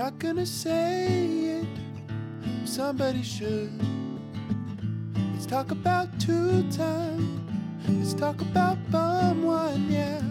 not 0.00 0.18
gonna 0.18 0.46
say 0.46 1.60
it, 1.60 1.68
somebody 2.64 3.22
should. 3.22 3.70
Let's 5.34 5.44
talk 5.44 5.72
about 5.72 6.08
two 6.18 6.62
time. 6.70 7.46
Let's 7.86 8.14
talk 8.14 8.40
about 8.40 8.78
bum 8.90 9.42
one, 9.42 9.92
yeah. 9.92 10.22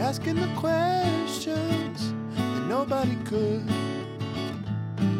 Asking 0.00 0.34
the 0.34 0.52
questions 0.56 2.12
that 2.34 2.66
nobody 2.68 3.14
could. 3.24 3.64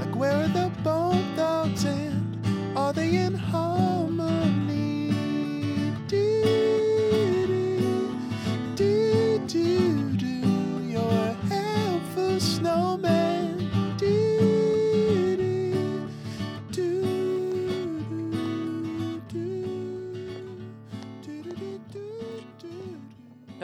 Like 0.00 0.16
where 0.16 0.42
are 0.42 0.48
the 0.48 0.72
bone 0.82 1.24
thugs 1.36 1.84
and 1.84 2.76
are 2.76 2.92
they 2.92 3.14
in 3.14 3.34
harmony? 3.34 3.93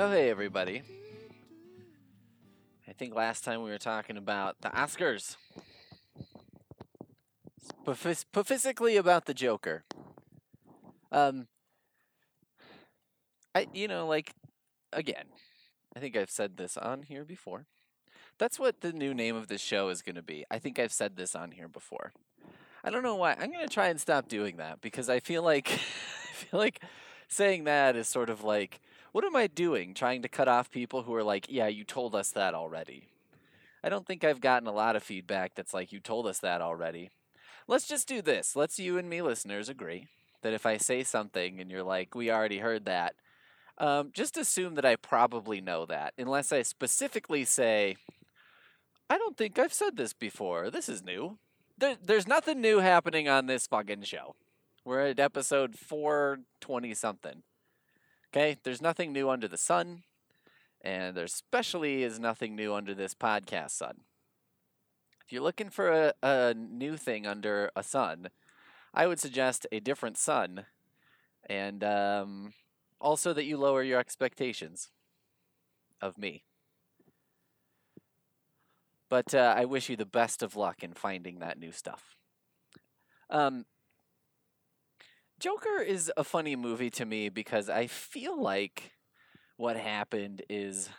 Oh, 0.02 0.10
hey, 0.10 0.30
everybody. 0.30 0.80
I 2.88 2.92
think 2.92 3.14
last 3.14 3.45
time 3.45 3.62
we 3.62 3.68
were 3.68 3.77
talking 3.77 4.16
about 4.16 4.56
the 4.62 4.70
Oscars. 4.70 5.36
Spef- 7.86 8.16
Specifically 8.16 8.96
about 8.96 9.26
the 9.26 9.34
Joker. 9.34 9.84
Um, 11.12 11.48
I, 13.54 13.66
you 13.74 13.88
know, 13.88 14.06
like, 14.06 14.32
again, 14.90 15.24
I 15.95 16.01
think 16.01 16.16
I've 16.16 16.30
said 16.30 16.56
this 16.56 16.78
on 16.78 17.02
here 17.02 17.26
before. 17.26 17.66
That's 18.38 18.59
what 18.59 18.80
the 18.80 18.95
new 18.95 19.12
name 19.12 19.37
of 19.37 19.48
this 19.48 19.60
show 19.60 19.90
is 19.90 20.01
going 20.01 20.16
to 20.16 20.23
be. 20.23 20.46
I 20.51 20.59
think 20.59 20.78
I've 20.78 20.95
said 20.95 21.16
this 21.16 21.37
on 21.37 21.51
here 21.51 21.68
before. 21.68 22.14
I 22.82 22.88
don't 22.88 23.02
know 23.02 23.16
why. 23.16 23.32
I'm 23.38 23.52
going 23.52 23.68
to 23.68 23.74
try 23.74 23.88
and 23.88 24.01
stop 24.01 24.29
doing 24.29 24.57
that 24.57 24.80
because 24.80 25.10
I 25.10 25.20
feel 25.20 25.42
like 25.42 25.68
I 25.70 26.32
feel 26.32 26.59
like 26.59 26.82
saying 27.29 27.64
that 27.64 27.96
is 27.96 28.09
sort 28.09 28.30
of 28.30 28.42
like 28.42 28.80
what 29.13 29.25
am 29.25 29.37
I 29.37 29.47
doing 29.47 29.95
trying 29.95 30.23
to 30.23 30.29
cut 30.29 30.49
off 30.49 30.71
people 30.71 31.03
who 31.03 31.15
are 31.15 31.23
like, 31.23 31.47
"Yeah, 31.49 31.69
you 31.69 31.85
told 31.85 32.15
us 32.15 32.30
that 32.33 32.55
already." 32.55 33.09
I 33.83 33.89
don't 33.89 34.07
think 34.07 34.25
I've 34.25 34.41
gotten 34.41 34.69
a 34.69 34.73
lot 34.73 34.97
of 34.97 35.03
feedback 35.03 35.55
that's 35.55 35.75
like, 35.75 35.93
"You 35.93 36.01
told 36.01 36.27
us 36.27 36.39
that 36.41 36.61
already." 36.61 37.11
Let's 37.66 37.87
just 37.87 38.09
do 38.09 38.23
this. 38.23 38.57
Let's 38.57 38.79
you 38.79 38.99
and 38.99 39.09
me 39.09 39.23
listeners 39.23 39.69
agree 39.69 40.09
that 40.43 40.53
if 40.53 40.66
I 40.66 40.77
say 40.77 41.03
something 41.03 41.61
and 41.61 41.71
you're 41.71 41.83
like, 41.83 42.15
"We 42.15 42.31
already 42.31 42.59
heard 42.59 42.85
that." 42.87 43.15
Um, 43.79 44.11
just 44.13 44.37
assume 44.37 44.75
that 44.75 44.85
I 44.85 44.97
probably 44.97 45.61
know 45.61 45.87
that, 45.87 46.13
unless 46.19 46.53
I 46.53 46.63
specifically 46.63 47.47
say, 47.47 47.97
I 49.09 49.16
don't 49.16 49.38
think 49.38 49.59
I've 49.59 49.73
said 49.73 49.97
this 49.97 50.13
before. 50.13 50.71
This 50.71 50.88
is 50.88 51.03
new. 51.03 51.38
There, 51.79 51.97
there's 52.01 52.29
nothing 52.29 52.61
new 52.61 52.79
happening 52.81 53.27
on 53.27 53.47
this 53.47 53.66
fucking 53.66 54.03
show. 54.03 54.37
We're 54.85 55.01
at 55.01 55.19
episode 55.19 55.77
420 55.77 56.93
something. 56.95 57.43
Okay? 58.32 58.56
There's 58.62 58.82
nothing 58.82 59.12
new 59.12 59.28
under 59.28 59.48
the 59.48 59.59
sun. 59.59 60.02
And 60.82 61.16
there 61.16 61.24
especially 61.24 62.02
is 62.02 62.18
nothing 62.18 62.56
new 62.56 62.74
under 62.74 62.95
this 62.95 63.14
podcast 63.14 63.73
sun. 63.73 64.00
If 65.25 65.32
you're 65.32 65.42
looking 65.42 65.69
for 65.70 65.91
a, 65.91 66.14
a 66.22 66.54
new 66.54 66.97
thing 66.97 67.26
under 67.26 67.70
a 67.76 67.82
sun, 67.82 68.28
I 68.94 69.06
would 69.06 69.20
suggest 69.20 69.66
a 69.70 69.81
different 69.81 70.16
sun. 70.16 70.64
And 71.48 71.84
um, 71.84 72.54
also 73.00 73.32
that 73.32 73.44
you 73.44 73.56
lower 73.56 73.82
your 73.82 74.00
expectations 74.00 74.91
of 76.00 76.16
me. 76.16 76.44
But 79.08 79.34
uh, 79.34 79.54
I 79.56 79.64
wish 79.64 79.88
you 79.88 79.97
the 79.97 80.06
best 80.06 80.42
of 80.42 80.56
luck 80.56 80.82
in 80.82 80.94
finding 80.94 81.41
that 81.41 81.58
new 81.58 81.72
stuff. 81.72 82.16
Um, 83.28 83.66
Joker 85.41 85.81
is 85.81 86.12
a 86.19 86.22
funny 86.22 86.55
movie 86.55 86.91
to 86.91 87.06
me 87.06 87.31
because 87.31 87.70
I 87.70 87.87
feel 87.87 88.41
like 88.41 88.92
what 89.56 89.76
happened 89.76 90.42
is 90.50 90.91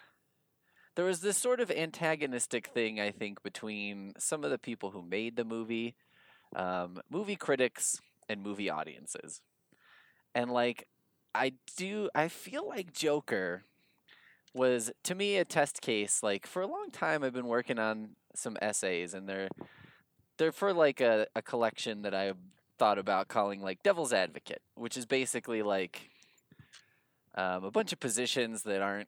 there 0.95 1.05
was 1.05 1.21
this 1.21 1.37
sort 1.37 1.59
of 1.59 1.69
antagonistic 1.69 2.67
thing, 2.67 2.99
I 2.99 3.11
think, 3.11 3.43
between 3.43 4.13
some 4.17 4.43
of 4.43 4.49
the 4.49 4.57
people 4.57 4.89
who 4.89 5.03
made 5.03 5.35
the 5.35 5.45
movie, 5.45 5.95
um, 6.55 7.01
movie 7.07 7.35
critics, 7.35 8.01
and 8.27 8.41
movie 8.41 8.69
audiences. 8.69 9.41
And 10.33 10.49
like, 10.49 10.87
I 11.35 11.53
do, 11.77 12.09
I 12.15 12.27
feel 12.27 12.67
like 12.67 12.93
Joker 12.93 13.63
was 14.55 14.91
to 15.03 15.13
me 15.13 15.37
a 15.37 15.45
test 15.45 15.81
case. 15.81 16.23
Like 16.23 16.47
for 16.47 16.63
a 16.63 16.67
long 16.67 16.89
time, 16.91 17.23
I've 17.23 17.33
been 17.33 17.47
working 17.47 17.77
on 17.77 18.15
some 18.33 18.57
essays, 18.59 19.13
and 19.13 19.29
they're 19.29 19.49
they're 20.39 20.51
for 20.51 20.73
like 20.73 20.99
a, 20.99 21.27
a 21.35 21.43
collection 21.43 22.01
that 22.01 22.15
I 22.15 22.33
thought 22.81 22.97
about 22.97 23.27
calling 23.27 23.61
like 23.61 23.83
Devil's 23.83 24.11
Advocate, 24.11 24.63
which 24.73 24.97
is 24.97 25.05
basically 25.05 25.61
like 25.61 26.09
um, 27.35 27.63
a 27.63 27.69
bunch 27.69 27.93
of 27.93 27.99
positions 27.99 28.63
that 28.63 28.81
aren't 28.81 29.07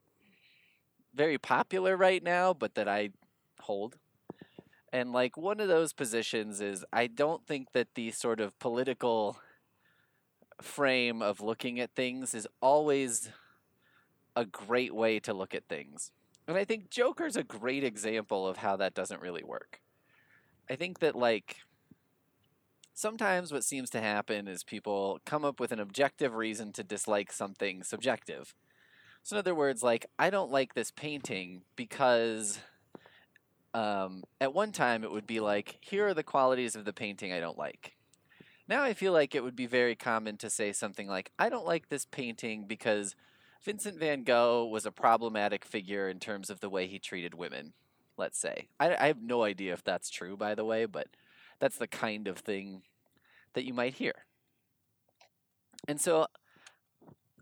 very 1.15 1.39
popular 1.39 1.97
right 1.97 2.21
now, 2.21 2.53
but 2.53 2.75
that 2.75 2.87
I 2.87 3.09
hold. 3.61 3.97
And 4.91 5.11
like 5.11 5.37
one 5.37 5.59
of 5.59 5.69
those 5.69 5.91
positions 5.91 6.61
is 6.61 6.85
I 6.93 7.07
don't 7.07 7.47
think 7.47 7.71
that 7.73 7.87
the 7.95 8.11
sort 8.11 8.39
of 8.39 8.59
political 8.59 9.39
frame 10.61 11.23
of 11.23 11.41
looking 11.41 11.79
at 11.79 11.95
things 11.95 12.35
is 12.35 12.47
always 12.61 13.31
a 14.35 14.45
great 14.45 14.93
way 14.93 15.19
to 15.21 15.33
look 15.33 15.55
at 15.55 15.67
things. 15.67 16.11
And 16.47 16.57
I 16.57 16.63
think 16.63 16.91
Joker's 16.91 17.35
a 17.35 17.43
great 17.43 17.83
example 17.83 18.47
of 18.47 18.57
how 18.57 18.75
that 18.75 18.93
doesn't 18.93 19.19
really 19.19 19.43
work. 19.43 19.79
I 20.69 20.75
think 20.75 20.99
that, 20.99 21.15
like, 21.15 21.57
sometimes 22.93 23.51
what 23.51 23.63
seems 23.63 23.89
to 23.91 24.01
happen 24.01 24.47
is 24.47 24.63
people 24.63 25.19
come 25.25 25.43
up 25.43 25.59
with 25.59 25.71
an 25.71 25.79
objective 25.79 26.35
reason 26.35 26.71
to 26.73 26.83
dislike 26.83 27.31
something 27.31 27.83
subjective. 27.83 28.53
So, 29.23 29.35
in 29.35 29.39
other 29.39 29.55
words, 29.55 29.81
like, 29.83 30.05
I 30.19 30.29
don't 30.29 30.51
like 30.51 30.73
this 30.73 30.91
painting 30.91 31.61
because 31.75 32.59
um, 33.73 34.23
at 34.39 34.53
one 34.53 34.71
time 34.71 35.03
it 35.03 35.11
would 35.11 35.27
be 35.27 35.39
like, 35.39 35.77
here 35.81 36.07
are 36.07 36.13
the 36.13 36.23
qualities 36.23 36.75
of 36.75 36.85
the 36.85 36.93
painting 36.93 37.31
I 37.31 37.39
don't 37.39 37.57
like. 37.57 37.95
Now 38.67 38.83
I 38.83 38.93
feel 38.93 39.11
like 39.11 39.35
it 39.35 39.43
would 39.43 39.55
be 39.55 39.65
very 39.65 39.95
common 39.95 40.37
to 40.37 40.49
say 40.49 40.71
something 40.71 41.07
like, 41.07 41.31
I 41.37 41.49
don't 41.49 41.65
like 41.65 41.89
this 41.89 42.05
painting 42.05 42.65
because 42.67 43.15
Vincent 43.63 43.97
van 43.97 44.23
Gogh 44.23 44.65
was 44.65 44.85
a 44.85 44.91
problematic 44.91 45.65
figure 45.65 46.09
in 46.09 46.19
terms 46.19 46.49
of 46.49 46.59
the 46.59 46.69
way 46.69 46.87
he 46.87 46.99
treated 46.99 47.33
women, 47.33 47.73
let's 48.17 48.39
say. 48.39 48.67
I, 48.79 48.95
I 48.95 49.07
have 49.07 49.21
no 49.21 49.43
idea 49.43 49.73
if 49.73 49.83
that's 49.83 50.09
true, 50.09 50.37
by 50.37 50.55
the 50.55 50.65
way, 50.65 50.85
but 50.85 51.07
that's 51.59 51.77
the 51.77 51.87
kind 51.87 52.27
of 52.27 52.39
thing 52.39 52.81
that 53.53 53.65
you 53.65 53.73
might 53.73 53.95
hear. 53.95 54.13
And 55.87 55.99
so 55.99 56.27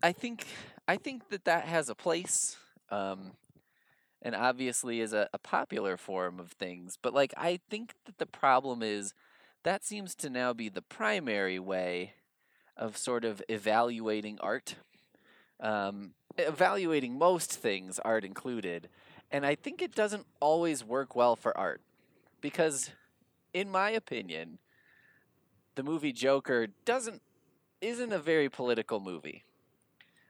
I 0.03 0.11
think 0.11 0.45
I 0.87 0.97
think 0.97 1.29
that 1.29 1.45
that 1.45 1.65
has 1.65 1.89
a 1.89 1.95
place, 1.95 2.57
um, 2.89 3.31
and 4.21 4.35
obviously 4.35 4.99
is 4.99 5.13
a, 5.13 5.29
a 5.33 5.37
popular 5.37 5.97
form 5.97 6.39
of 6.39 6.51
things. 6.51 6.97
But 7.01 7.13
like 7.13 7.33
I 7.37 7.59
think 7.69 7.93
that 8.05 8.17
the 8.17 8.25
problem 8.25 8.81
is 8.81 9.13
that 9.63 9.83
seems 9.83 10.15
to 10.15 10.29
now 10.29 10.53
be 10.53 10.69
the 10.69 10.81
primary 10.81 11.59
way 11.59 12.13
of 12.75 12.97
sort 12.97 13.23
of 13.23 13.43
evaluating 13.47 14.39
art 14.41 14.75
um, 15.61 16.13
evaluating 16.37 17.17
most 17.17 17.53
things, 17.53 17.99
art 17.99 18.25
included. 18.25 18.89
And 19.31 19.45
I 19.45 19.55
think 19.55 19.81
it 19.81 19.95
doesn't 19.95 20.25
always 20.39 20.83
work 20.83 21.15
well 21.15 21.35
for 21.35 21.57
art. 21.57 21.81
Because, 22.41 22.89
in 23.53 23.69
my 23.69 23.89
opinion, 23.91 24.59
the 25.75 25.83
movie 25.83 26.13
Joker 26.13 26.67
doesn't 26.85 27.21
isn't 27.81 28.13
a 28.13 28.19
very 28.19 28.47
political 28.47 28.99
movie. 28.99 29.43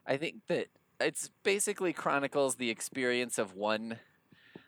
I 0.07 0.17
think 0.17 0.47
that 0.47 0.67
it's 0.99 1.29
basically 1.43 1.91
chronicles 1.91 2.55
the 2.55 2.69
experience 2.69 3.37
of 3.37 3.55
one 3.55 3.99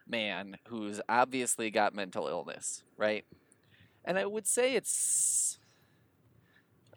man 0.08 0.58
who's 0.68 1.00
obviously 1.08 1.72
got 1.72 1.96
mental 1.96 2.28
illness, 2.28 2.84
right? 2.98 3.26
And 4.04 4.20
I 4.20 4.26
would 4.26 4.46
say 4.46 4.76
it's 4.76 5.60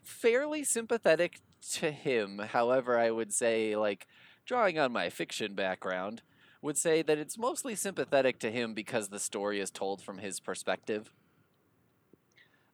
fairly 0.02 0.64
sympathetic 0.64 1.41
to 1.75 1.93
him. 1.93 2.38
However, 2.38 2.99
I 2.99 3.11
would 3.11 3.32
say, 3.32 3.76
like, 3.76 4.06
drawing 4.44 4.79
on 4.79 4.93
my 4.93 5.09
fiction 5.09 5.55
background, 5.55 6.23
would 6.62 6.76
say 6.76 7.02
that 7.02 7.19
it's 7.19 7.38
mostly 7.38 7.75
sympathetic 7.75 8.38
to 8.41 8.50
him 8.50 8.75
because 8.75 9.09
the 9.09 9.20
story 9.20 9.61
is 9.61 9.70
told 9.70 10.02
from 10.02 10.19
his 10.19 10.41
perspective. 10.41 11.12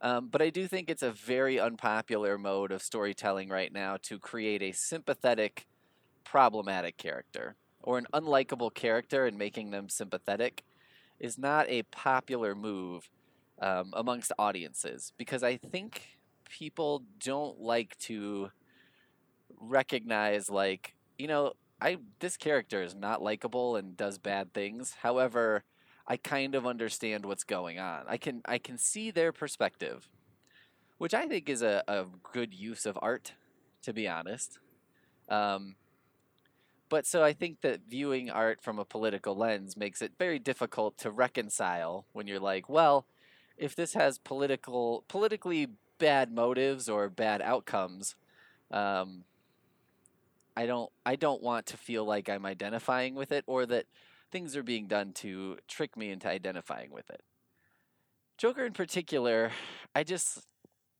Um, 0.02 0.28
but 0.28 0.42
I 0.42 0.50
do 0.50 0.66
think 0.66 0.90
it's 0.90 1.02
a 1.02 1.12
very 1.12 1.60
unpopular 1.60 2.36
mode 2.36 2.72
of 2.72 2.82
storytelling 2.82 3.48
right 3.48 3.72
now 3.72 3.96
to 4.02 4.18
create 4.18 4.60
a 4.60 4.72
sympathetic, 4.72 5.66
problematic 6.24 6.96
character 6.98 7.54
or 7.82 7.98
an 7.98 8.06
unlikable 8.12 8.74
character 8.74 9.26
and 9.26 9.38
making 9.38 9.70
them 9.70 9.88
sympathetic 9.88 10.64
is 11.20 11.38
not 11.38 11.68
a 11.68 11.82
popular 11.84 12.54
move 12.54 13.08
um, 13.60 13.90
amongst 13.92 14.32
audiences 14.38 15.12
because 15.16 15.42
I 15.44 15.56
think 15.56 16.18
people 16.48 17.04
don't 17.24 17.60
like 17.60 17.96
to 17.98 18.50
recognize 19.60 20.50
like 20.50 20.94
you 21.18 21.28
know 21.28 21.52
I 21.80 21.98
this 22.20 22.36
character 22.36 22.82
is 22.82 22.94
not 22.94 23.22
likable 23.22 23.76
and 23.76 23.96
does 23.96 24.18
bad 24.18 24.52
things. 24.52 24.96
However, 25.02 25.64
I 26.06 26.16
kind 26.16 26.54
of 26.54 26.66
understand 26.66 27.24
what's 27.24 27.44
going 27.44 27.78
on. 27.78 28.04
I 28.08 28.16
can 28.16 28.42
I 28.44 28.58
can 28.58 28.78
see 28.78 29.10
their 29.10 29.32
perspective, 29.32 30.08
which 30.98 31.14
I 31.14 31.26
think 31.26 31.48
is 31.48 31.62
a, 31.62 31.82
a 31.86 32.06
good 32.32 32.54
use 32.54 32.86
of 32.86 32.98
art, 33.00 33.32
to 33.82 33.92
be 33.92 34.08
honest. 34.08 34.58
Um, 35.28 35.76
but 36.88 37.06
so 37.06 37.22
I 37.22 37.32
think 37.32 37.62
that 37.62 37.80
viewing 37.88 38.28
art 38.28 38.62
from 38.62 38.78
a 38.78 38.84
political 38.84 39.34
lens 39.34 39.76
makes 39.76 40.02
it 40.02 40.12
very 40.18 40.38
difficult 40.38 40.98
to 40.98 41.10
reconcile 41.10 42.04
when 42.12 42.26
you're 42.26 42.38
like, 42.38 42.68
well, 42.68 43.06
if 43.56 43.74
this 43.74 43.94
has 43.94 44.18
political 44.18 45.04
politically 45.08 45.68
bad 45.98 46.32
motives 46.32 46.88
or 46.88 47.08
bad 47.08 47.40
outcomes, 47.40 48.16
um, 48.70 49.24
I 50.56 50.66
don't 50.66 50.90
I 51.06 51.16
don't 51.16 51.42
want 51.42 51.66
to 51.66 51.76
feel 51.76 52.04
like 52.04 52.28
I'm 52.28 52.44
identifying 52.44 53.14
with 53.14 53.32
it 53.32 53.44
or 53.46 53.64
that 53.66 53.86
things 54.32 54.56
are 54.56 54.62
being 54.62 54.86
done 54.86 55.12
to 55.12 55.58
trick 55.68 55.96
me 55.96 56.10
into 56.10 56.28
identifying 56.28 56.90
with 56.90 57.10
it. 57.10 57.22
Joker 58.38 58.64
in 58.64 58.72
particular, 58.72 59.52
I 59.94 60.02
just 60.02 60.46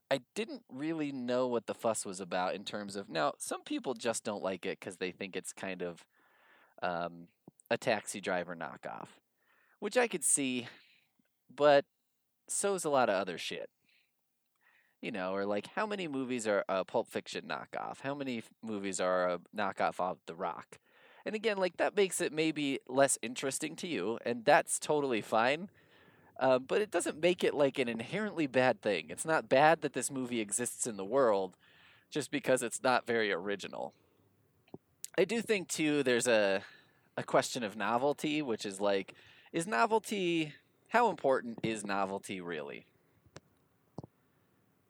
I 0.09 0.19
didn't 0.35 0.61
really 0.71 1.11
know 1.11 1.47
what 1.47 1.65
the 1.65 1.73
fuss 1.73 2.05
was 2.05 2.21
about 2.21 2.53
in 2.53 2.63
terms 2.63 2.95
of 2.95 3.09
now 3.09 3.33
some 3.39 3.63
people 3.63 3.95
just 3.95 4.23
don't 4.23 4.43
like 4.43 4.65
it 4.65 4.79
because 4.79 4.97
they 4.97 5.11
think 5.11 5.35
it's 5.35 5.51
kind 5.51 5.81
of 5.81 6.05
um, 6.83 7.27
a 7.71 7.77
taxi 7.77 8.21
driver 8.21 8.55
knockoff, 8.55 9.07
which 9.79 9.97
I 9.97 10.07
could 10.07 10.23
see, 10.23 10.67
but 11.53 11.85
so's 12.47 12.85
a 12.85 12.89
lot 12.89 13.09
of 13.09 13.15
other 13.15 13.37
shit. 13.37 13.69
You 15.01 15.11
know, 15.11 15.33
or 15.33 15.45
like 15.45 15.67
how 15.75 15.85
many 15.85 16.07
movies 16.07 16.47
are 16.47 16.63
a 16.69 16.85
Pulp 16.85 17.09
Fiction 17.09 17.45
knockoff? 17.45 18.01
How 18.01 18.15
many 18.15 18.43
movies 18.61 19.01
are 19.01 19.27
a 19.27 19.39
knockoff 19.53 19.99
of 19.99 20.19
The 20.27 20.35
Rock? 20.35 20.77
And 21.25 21.35
again, 21.35 21.57
like 21.57 21.77
that 21.77 21.95
makes 21.95 22.19
it 22.19 22.33
maybe 22.33 22.79
less 22.87 23.17
interesting 23.21 23.75
to 23.77 23.87
you, 23.87 24.19
and 24.25 24.43
that's 24.43 24.79
totally 24.79 25.21
fine. 25.21 25.69
Uh, 26.39 26.59
but 26.59 26.81
it 26.81 26.91
doesn't 26.91 27.21
make 27.21 27.43
it 27.43 27.53
like 27.53 27.79
an 27.79 27.87
inherently 27.87 28.47
bad 28.47 28.81
thing. 28.81 29.05
It's 29.09 29.25
not 29.25 29.47
bad 29.47 29.81
that 29.81 29.93
this 29.93 30.11
movie 30.11 30.41
exists 30.41 30.87
in 30.87 30.97
the 30.97 31.05
world 31.05 31.55
just 32.09 32.31
because 32.31 32.61
it's 32.61 32.83
not 32.83 33.07
very 33.07 33.31
original. 33.31 33.93
I 35.17 35.25
do 35.25 35.41
think 35.41 35.67
too 35.67 36.03
there's 36.03 36.27
a 36.27 36.63
a 37.15 37.23
question 37.23 37.63
of 37.63 37.77
novelty, 37.77 38.41
which 38.41 38.65
is 38.65 38.81
like 38.81 39.13
is 39.51 39.67
novelty 39.67 40.53
how 40.89 41.09
important 41.09 41.59
is 41.63 41.85
novelty 41.85 42.41
really? 42.41 42.85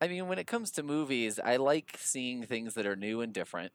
I 0.02 0.10
mean, 0.10 0.28
when 0.28 0.38
it 0.38 0.48
comes 0.48 0.70
to 0.72 0.84
movies, 0.84 1.40
I 1.40 1.56
like 1.56 1.96
seeing 1.98 2.44
things 2.44 2.74
that 2.74 2.86
are 2.86 2.96
new 2.98 3.22
and 3.22 3.32
different. 3.32 3.72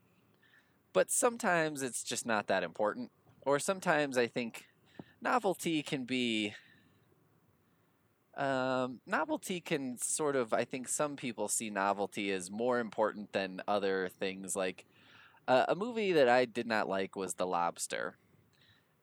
But 0.99 1.13
sometimes 1.13 1.81
it's 1.81 2.03
just 2.03 2.27
not 2.27 2.49
that 2.49 2.65
important. 2.65 3.13
Or 3.47 3.61
sometimes 3.61 4.19
I 4.19 4.27
think 4.27 4.65
novelty 5.23 5.81
can 5.81 6.07
be 6.07 6.55
um, 8.37 8.99
novelty 9.07 9.61
can 9.61 9.97
sort 9.99 10.35
of, 10.35 10.53
I 10.53 10.65
think 10.65 10.89
some 10.89 11.15
people 11.15 11.47
see 11.47 11.71
novelty 11.71 12.33
as 12.33 12.51
more 12.51 12.81
important 12.81 13.33
than 13.33 13.63
other 13.69 14.11
things. 14.19 14.57
Like 14.57 14.87
uh, 15.47 15.67
a 15.69 15.77
movie 15.77 16.15
that 16.15 16.29
I 16.29 16.47
did 16.47 16.67
not 16.67 16.89
like 16.89 17.15
was 17.15 17.35
The 17.35 17.47
Lobster. 17.47 18.17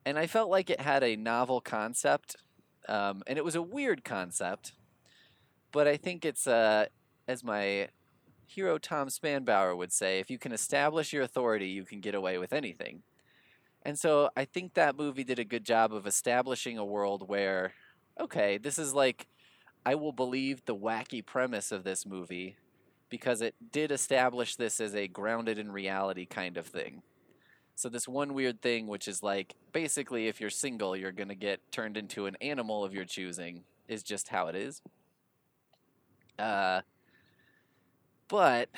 And 0.04 0.18
I 0.18 0.26
felt 0.26 0.50
like 0.50 0.68
it 0.68 0.82
had 0.82 1.02
a 1.02 1.16
novel 1.16 1.62
concept. 1.62 2.36
Um, 2.90 3.22
and 3.26 3.38
it 3.38 3.44
was 3.44 3.54
a 3.54 3.62
weird 3.62 4.04
concept. 4.04 4.74
But 5.72 5.88
I 5.88 5.96
think 5.96 6.26
it's, 6.26 6.46
uh, 6.46 6.88
as 7.26 7.42
my 7.42 7.88
hero 8.46 8.78
Tom 8.78 9.08
Spanbauer 9.08 9.76
would 9.76 9.92
say, 9.92 10.18
if 10.18 10.30
you 10.30 10.38
can 10.38 10.52
establish 10.52 11.12
your 11.12 11.22
authority, 11.22 11.68
you 11.68 11.84
can 11.84 12.00
get 12.00 12.14
away 12.14 12.38
with 12.38 12.52
anything. 12.52 13.02
And 13.82 13.98
so 13.98 14.30
I 14.36 14.44
think 14.44 14.74
that 14.74 14.96
movie 14.96 15.24
did 15.24 15.38
a 15.38 15.44
good 15.44 15.64
job 15.64 15.92
of 15.92 16.06
establishing 16.06 16.78
a 16.78 16.84
world 16.84 17.28
where 17.28 17.72
okay, 18.20 18.58
this 18.58 18.78
is 18.78 18.94
like, 18.94 19.26
I 19.84 19.94
will 19.94 20.12
believe 20.12 20.64
the 20.64 20.74
wacky 20.74 21.24
premise 21.24 21.70
of 21.70 21.84
this 21.84 22.06
movie 22.06 22.56
because 23.08 23.40
it 23.40 23.54
did 23.72 23.92
establish 23.92 24.56
this 24.56 24.80
as 24.80 24.94
a 24.94 25.06
grounded 25.06 25.58
in 25.58 25.70
reality 25.70 26.26
kind 26.26 26.56
of 26.56 26.66
thing. 26.66 27.02
So, 27.76 27.88
this 27.88 28.08
one 28.08 28.32
weird 28.32 28.62
thing, 28.62 28.86
which 28.86 29.06
is 29.06 29.22
like 29.22 29.54
basically, 29.72 30.28
if 30.28 30.40
you're 30.40 30.50
single, 30.50 30.96
you're 30.96 31.12
going 31.12 31.28
to 31.28 31.34
get 31.34 31.60
turned 31.70 31.96
into 31.96 32.26
an 32.26 32.36
animal 32.40 32.84
of 32.84 32.94
your 32.94 33.04
choosing, 33.04 33.64
is 33.86 34.02
just 34.02 34.28
how 34.28 34.46
it 34.48 34.56
is. 34.56 34.80
Uh, 36.38 36.80
but 38.28 38.68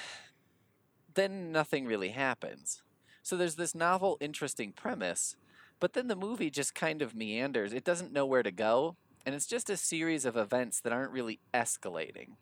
then 1.15 1.53
nothing 1.53 1.87
really 1.87 2.11
happens. 2.11 2.83
So, 3.23 3.37
there's 3.37 3.57
this 3.57 3.75
novel, 3.75 4.17
interesting 4.21 4.73
premise, 4.73 5.37
but 5.81 5.93
then 5.93 6.09
the 6.09 6.17
movie 6.17 6.51
just 6.51 6.75
kind 6.75 7.03
of 7.03 7.15
meanders. 7.15 7.73
It 7.73 7.85
doesn't 7.85 8.13
know 8.13 8.27
where 8.27 8.43
to 8.43 8.51
go 8.51 8.97
and 9.29 9.35
it's 9.35 9.47
just 9.47 9.69
a 9.69 9.77
series 9.77 10.25
of 10.25 10.39
events 10.39 10.81
that 10.81 10.91
aren't 10.91 11.13
really 11.13 11.39
escalating. 11.53 12.37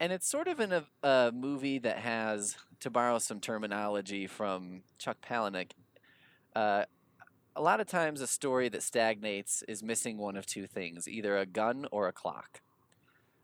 And 0.00 0.10
it's 0.10 0.26
sort 0.26 0.48
of 0.48 0.58
in 0.58 0.72
a, 0.72 0.84
a 1.02 1.32
movie 1.34 1.78
that 1.80 1.98
has, 1.98 2.56
to 2.80 2.88
borrow 2.88 3.18
some 3.18 3.40
terminology 3.40 4.26
from 4.26 4.84
Chuck 4.96 5.18
Palahniuk, 5.20 5.72
uh, 6.56 6.84
a 7.54 7.60
lot 7.60 7.80
of 7.80 7.88
times 7.88 8.22
a 8.22 8.26
story 8.26 8.70
that 8.70 8.82
stagnates 8.82 9.62
is 9.68 9.82
missing 9.82 10.16
one 10.16 10.34
of 10.34 10.46
two 10.46 10.66
things 10.66 11.06
either 11.06 11.36
a 11.36 11.44
gun 11.44 11.86
or 11.92 12.08
a 12.08 12.12
clock. 12.12 12.62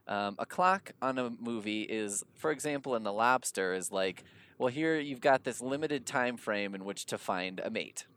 Um, 0.09 0.35
a 0.39 0.45
clock 0.45 0.91
on 1.03 1.19
a 1.19 1.29
movie 1.39 1.83
is, 1.83 2.23
for 2.35 2.49
example, 2.49 2.95
in 2.95 3.03
The 3.03 3.13
Lobster, 3.13 3.73
is 3.73 3.91
like, 3.91 4.23
well, 4.57 4.69
here 4.69 4.99
you've 4.99 5.21
got 5.21 5.43
this 5.43 5.61
limited 5.61 6.07
time 6.07 6.35
frame 6.35 6.73
in 6.73 6.83
which 6.83 7.05
to 7.05 7.17
find 7.19 7.61
a 7.63 7.69
mate. 7.69 8.07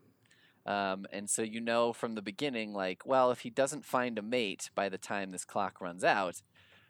Um, 0.65 1.05
and 1.13 1.29
so 1.29 1.43
you 1.43 1.61
know 1.61 1.93
from 1.93 2.15
the 2.15 2.21
beginning, 2.23 2.73
like, 2.73 3.05
well, 3.05 3.29
if 3.29 3.41
he 3.41 3.51
doesn't 3.51 3.85
find 3.85 4.17
a 4.17 4.23
mate 4.23 4.71
by 4.73 4.89
the 4.89 4.97
time 4.97 5.31
this 5.31 5.45
clock 5.45 5.79
runs 5.79 6.03
out, 6.03 6.41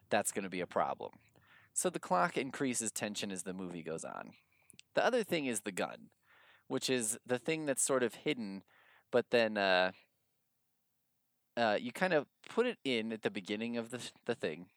that's 0.10 0.32
going 0.32 0.44
to 0.44 0.50
be 0.50 0.62
a 0.62 0.68
problem. 0.68 1.12
So 1.74 1.90
the 1.90 2.00
clock 2.00 2.38
increases 2.38 2.92
tension 2.92 3.30
as 3.30 3.44
the 3.44 3.54
movie 3.54 3.84
goes 3.84 4.06
on. 4.06 4.32
The 4.94 5.06
other 5.06 5.24
thing 5.24 5.48
is 5.48 5.62
the 5.62 5.72
gun, 5.72 6.12
which 6.68 6.90
is 6.90 7.18
the 7.26 7.40
thing 7.40 7.66
that's 7.66 7.84
sort 7.84 8.04
of 8.04 8.16
hidden, 8.16 8.64
but 9.12 9.32
then 9.32 9.58
uh, 9.58 9.92
uh, 11.58 11.78
you 11.82 11.92
kind 11.92 12.14
of 12.14 12.28
put 12.48 12.68
it 12.68 12.78
in 12.86 13.12
at 13.12 13.24
the 13.24 13.32
beginning 13.32 13.76
of 13.76 13.90
the, 13.90 14.00
the 14.26 14.36
thing, 14.36 14.68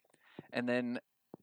and 0.52 0.68
then 0.68 1.00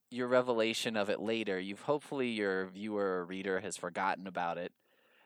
your 0.09 0.27
revelation 0.27 0.95
of 0.95 1.09
it 1.09 1.19
later, 1.19 1.59
you've 1.59 1.81
hopefully 1.81 2.29
your 2.29 2.67
viewer 2.67 3.19
or 3.19 3.25
reader 3.25 3.61
has 3.61 3.75
forgotten 3.75 4.27
about 4.27 4.57
it 4.57 4.71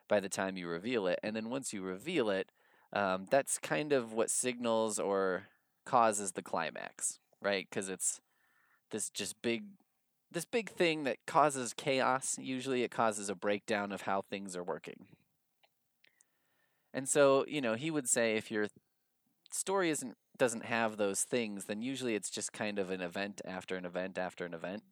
by 0.08 0.20
the 0.20 0.30
time 0.30 0.58
you 0.58 0.68
reveal 0.68 1.08
it. 1.08 1.20
And 1.22 1.36
then 1.36 1.50
once 1.50 1.74
you 1.74 1.82
reveal 1.82 2.30
it, 2.30 2.50
um, 2.94 3.28
that's 3.30 3.60
kind 3.60 3.92
of 3.92 4.14
what 4.14 4.30
signals 4.30 4.98
or 4.98 5.48
causes 5.86 6.32
the 6.32 6.42
climax, 6.42 7.20
right? 7.42 7.68
Because 7.70 7.90
it's 7.90 8.22
this 8.92 9.10
just 9.10 9.42
big, 9.42 9.64
this 10.32 10.46
big 10.46 10.70
thing 10.70 11.04
that 11.04 11.18
causes 11.28 11.74
chaos. 11.74 12.38
Usually, 12.40 12.84
it 12.84 12.92
causes 12.92 13.30
a 13.30 13.36
breakdown 13.36 13.92
of 13.92 14.04
how 14.04 14.22
things 14.22 14.56
are 14.56 14.64
working. 14.64 15.08
And 16.94 17.10
so, 17.10 17.46
you 17.48 17.60
know, 17.60 17.76
he 17.76 17.92
would 17.92 18.08
say 18.08 18.38
if 18.38 18.50
your 18.50 18.68
story 19.52 19.90
isn't 19.90 20.16
doesn't 20.38 20.66
have 20.66 20.98
those 20.98 21.22
things, 21.22 21.66
then 21.66 21.82
usually 21.82 22.16
it's 22.16 22.30
just 22.30 22.54
kind 22.54 22.80
of 22.80 22.90
an 22.90 23.02
event 23.02 23.42
after 23.46 23.76
an 23.76 23.86
event 23.86 24.18
after 24.18 24.46
an 24.46 24.54
event 24.54 24.84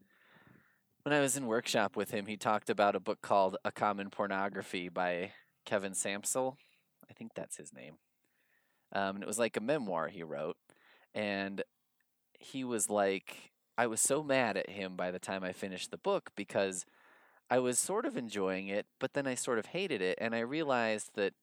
when 1.06 1.14
I 1.14 1.22
was 1.22 1.38
in 1.38 1.46
workshop 1.46 1.96
with 1.96 2.10
him, 2.10 2.26
he 2.26 2.36
talked 2.36 2.68
about 2.68 2.96
a 2.96 3.00
book 3.00 3.22
called 3.22 3.58
A 3.64 3.72
Common 3.72 4.10
Pornography 4.10 4.90
by 4.90 5.34
Kevin 5.64 5.92
Sampsell. 5.92 6.56
I 7.08 7.14
think 7.14 7.36
that's 7.36 7.58
his 7.58 7.72
name. 7.72 7.98
Um, 8.92 9.18
and 9.18 9.24
it 9.24 9.28
was 9.28 9.38
like 9.38 9.56
a 9.56 9.62
memoir 9.62 10.08
he 10.08 10.24
wrote. 10.24 10.58
And 11.14 11.62
he 12.40 12.64
was 12.64 12.90
like, 12.90 13.52
I 13.78 13.86
was 13.86 14.02
so 14.02 14.24
mad 14.24 14.58
at 14.58 14.72
him 14.72 14.96
by 14.96 15.12
the 15.12 15.20
time 15.20 15.44
I 15.44 15.54
finished 15.54 15.92
the 15.92 16.00
book 16.00 16.32
because 16.36 16.88
I 17.52 17.60
was 17.60 17.78
sort 17.78 18.08
of 18.08 18.18
enjoying 18.18 18.68
it, 18.68 18.88
but 19.00 19.14
then 19.14 19.28
I 19.28 19.36
sort 19.36 19.60
of 19.60 19.68
hated 19.68 20.02
it. 20.02 20.18
And 20.20 20.34
I 20.34 20.40
realized 20.40 21.12
that 21.14 21.34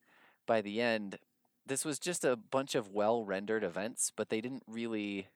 by 0.45 0.59
the 0.59 0.81
end, 0.81 1.19
this 1.65 1.85
was 1.85 1.99
just 1.99 2.25
a 2.25 2.35
bunch 2.35 2.75
of 2.75 2.89
well 2.89 3.23
rendered 3.23 3.63
events, 3.63 4.11
but 4.15 4.29
they 4.29 4.41
didn't 4.41 4.63
really, 4.67 5.27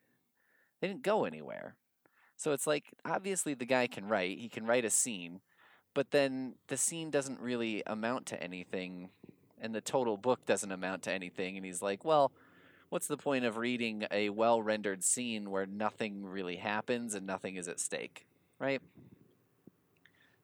they 0.81 0.87
didn't 0.87 1.03
go 1.03 1.25
anywhere. 1.25 1.75
So 2.35 2.51
it's 2.51 2.67
like 2.67 2.85
obviously 3.05 3.53
the 3.53 3.65
guy 3.65 3.87
can 3.87 4.07
write, 4.07 4.37
he 4.37 4.49
can 4.49 4.65
write 4.65 4.85
a 4.85 4.89
scene, 4.89 5.41
but 5.93 6.11
then 6.11 6.55
the 6.67 6.77
scene 6.77 7.09
doesn't 7.09 7.39
really 7.39 7.81
amount 7.87 8.25
to 8.27 8.41
anything 8.41 9.09
and 9.59 9.73
the 9.73 9.81
total 9.81 10.17
book 10.17 10.45
doesn't 10.45 10.71
amount 10.71 11.01
to 11.03 11.11
anything 11.11 11.57
and 11.57 11.65
he's 11.65 11.81
like, 11.81 12.05
"Well, 12.05 12.31
what's 12.89 13.07
the 13.07 13.17
point 13.17 13.45
of 13.45 13.57
reading 13.57 14.05
a 14.11 14.29
well-rendered 14.29 15.03
scene 15.03 15.49
where 15.49 15.65
nothing 15.65 16.25
really 16.25 16.57
happens 16.57 17.15
and 17.15 17.25
nothing 17.25 17.55
is 17.55 17.67
at 17.67 17.79
stake?" 17.79 18.27
Right? 18.59 18.81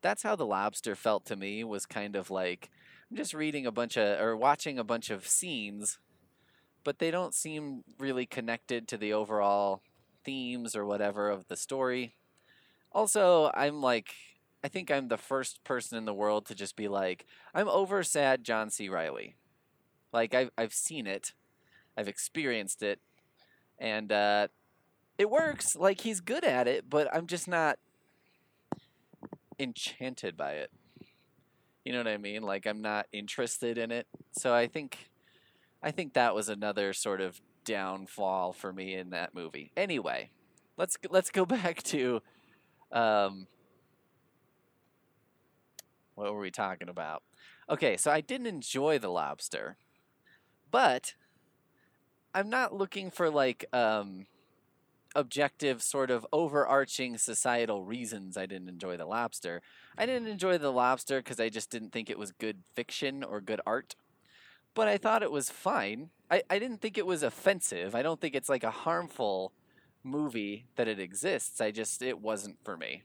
That's 0.02 0.24
how 0.24 0.36
the 0.36 0.46
lobster 0.46 0.96
felt 0.96 1.26
to 1.26 1.36
me 1.36 1.64
was 1.64 1.86
kind 1.86 2.16
of 2.16 2.32
like 2.32 2.72
I'm 3.14 3.18
just 3.18 3.36
reading 3.36 3.68
a 3.68 3.72
bunch 3.72 3.96
of 3.96 4.20
or 4.20 4.36
watching 4.36 4.80
a 4.80 4.84
bunch 4.84 5.12
of 5.12 5.28
scenes 5.28 6.00
but 6.84 6.98
they 6.98 7.12
don't 7.12 7.36
seem 7.36 7.84
really 8.00 8.26
connected 8.26 8.88
to 8.88 8.98
the 8.98 9.14
overall 9.14 9.84
themes 10.26 10.76
or 10.76 10.84
whatever 10.84 11.30
of 11.30 11.48
the 11.48 11.56
story. 11.56 12.16
Also, 12.92 13.52
I'm 13.54 13.84
like, 13.84 14.16
I 14.64 14.68
think 14.68 14.90
I'm 14.90 15.10
the 15.10 15.18
first 15.18 15.64
person 15.64 15.96
in 15.96 16.06
the 16.06 16.14
world 16.14 16.48
to 16.48 16.56
just 16.56 16.76
be 16.76 16.88
like, 16.88 17.28
I'm 17.54 17.68
over 17.68 18.02
sad 18.02 18.44
John 18.44 18.72
C. 18.72 18.90
Reilly. 18.90 19.36
Like 20.12 20.34
I've 20.34 20.50
I've 20.58 20.74
seen 20.74 21.06
it. 21.06 21.34
I've 21.96 22.08
experienced 22.08 22.82
it, 22.82 23.00
and 23.78 24.12
uh, 24.12 24.48
it 25.20 25.30
works. 25.30 25.76
Like 25.76 26.02
he's 26.02 26.20
good 26.20 26.44
at 26.44 26.68
it, 26.68 26.90
but 26.90 27.08
I'm 27.14 27.28
just 27.28 27.48
not 27.48 27.78
enchanted 29.60 30.36
by 30.36 30.54
it. 30.54 30.72
You 31.84 31.92
know 31.92 32.00
what 32.00 32.08
I 32.08 32.18
mean? 32.18 32.44
Like 32.44 32.66
I'm 32.66 32.82
not 32.82 33.08
interested 33.12 33.78
in 33.78 33.92
it. 33.92 34.08
So 34.32 34.54
I 34.54 34.68
think 34.68 35.10
I 35.82 35.92
think 35.92 36.14
that 36.14 36.34
was 36.34 36.48
another 36.50 36.94
sort 36.94 37.20
of 37.20 37.42
downfall 37.66 38.54
for 38.54 38.72
me 38.72 38.94
in 38.96 39.10
that 39.10 39.36
movie. 39.36 39.72
Anyway, 39.76 40.30
let's 40.78 40.98
let's 41.10 41.30
go 41.30 41.46
back 41.46 41.84
to 41.84 42.22
um 42.92 43.48
what 46.16 46.34
were 46.34 46.40
we 46.40 46.52
talking 46.52 46.90
about? 46.90 47.24
Okay, 47.70 47.98
so 47.98 48.12
I 48.12 48.22
didn't 48.22 48.48
enjoy 48.48 49.00
the 49.00 49.10
lobster. 49.10 49.78
But 50.72 51.16
I'm 52.34 52.50
not 52.50 52.74
looking 52.74 53.12
for 53.12 53.30
like 53.30 53.66
um 53.74 54.26
objective 55.16 55.82
sort 55.82 56.10
of 56.10 56.26
overarching 56.32 57.18
societal 57.18 57.84
reasons 57.84 58.38
I 58.38 58.46
didn't 58.46 58.70
enjoy 58.70 58.98
the 58.98 59.06
lobster. 59.06 59.62
I 59.98 60.06
didn't 60.06 60.28
mm. 60.28 60.32
enjoy 60.32 60.58
the 60.58 60.72
lobster 60.72 61.20
because 61.20 61.40
I 61.40 61.50
just 61.50 61.70
didn't 61.70 61.92
think 61.92 62.10
it 62.10 62.20
was 62.20 62.32
good 62.32 62.64
fiction 62.74 63.24
or 63.24 63.42
good 63.42 63.62
art. 63.66 63.96
But 64.74 64.88
I 64.88 64.98
thought 64.98 65.24
it 65.24 65.32
was 65.32 65.50
fine. 65.50 66.10
I, 66.32 66.42
I 66.50 66.58
didn't 66.58 66.82
think 66.82 66.98
it 66.98 67.06
was 67.06 67.22
offensive. 67.22 67.94
I 67.94 68.02
don't 68.02 68.20
think 68.20 68.34
it's 68.34 68.50
like 68.50 68.64
a 68.64 68.72
harmful 68.72 69.54
movie 70.04 70.66
that 70.76 70.88
it 70.88 71.00
exists. 71.00 71.62
I 71.62 71.72
just 71.72 72.02
it 72.02 72.20
wasn't 72.20 72.58
for 72.64 72.76
me. 72.76 73.04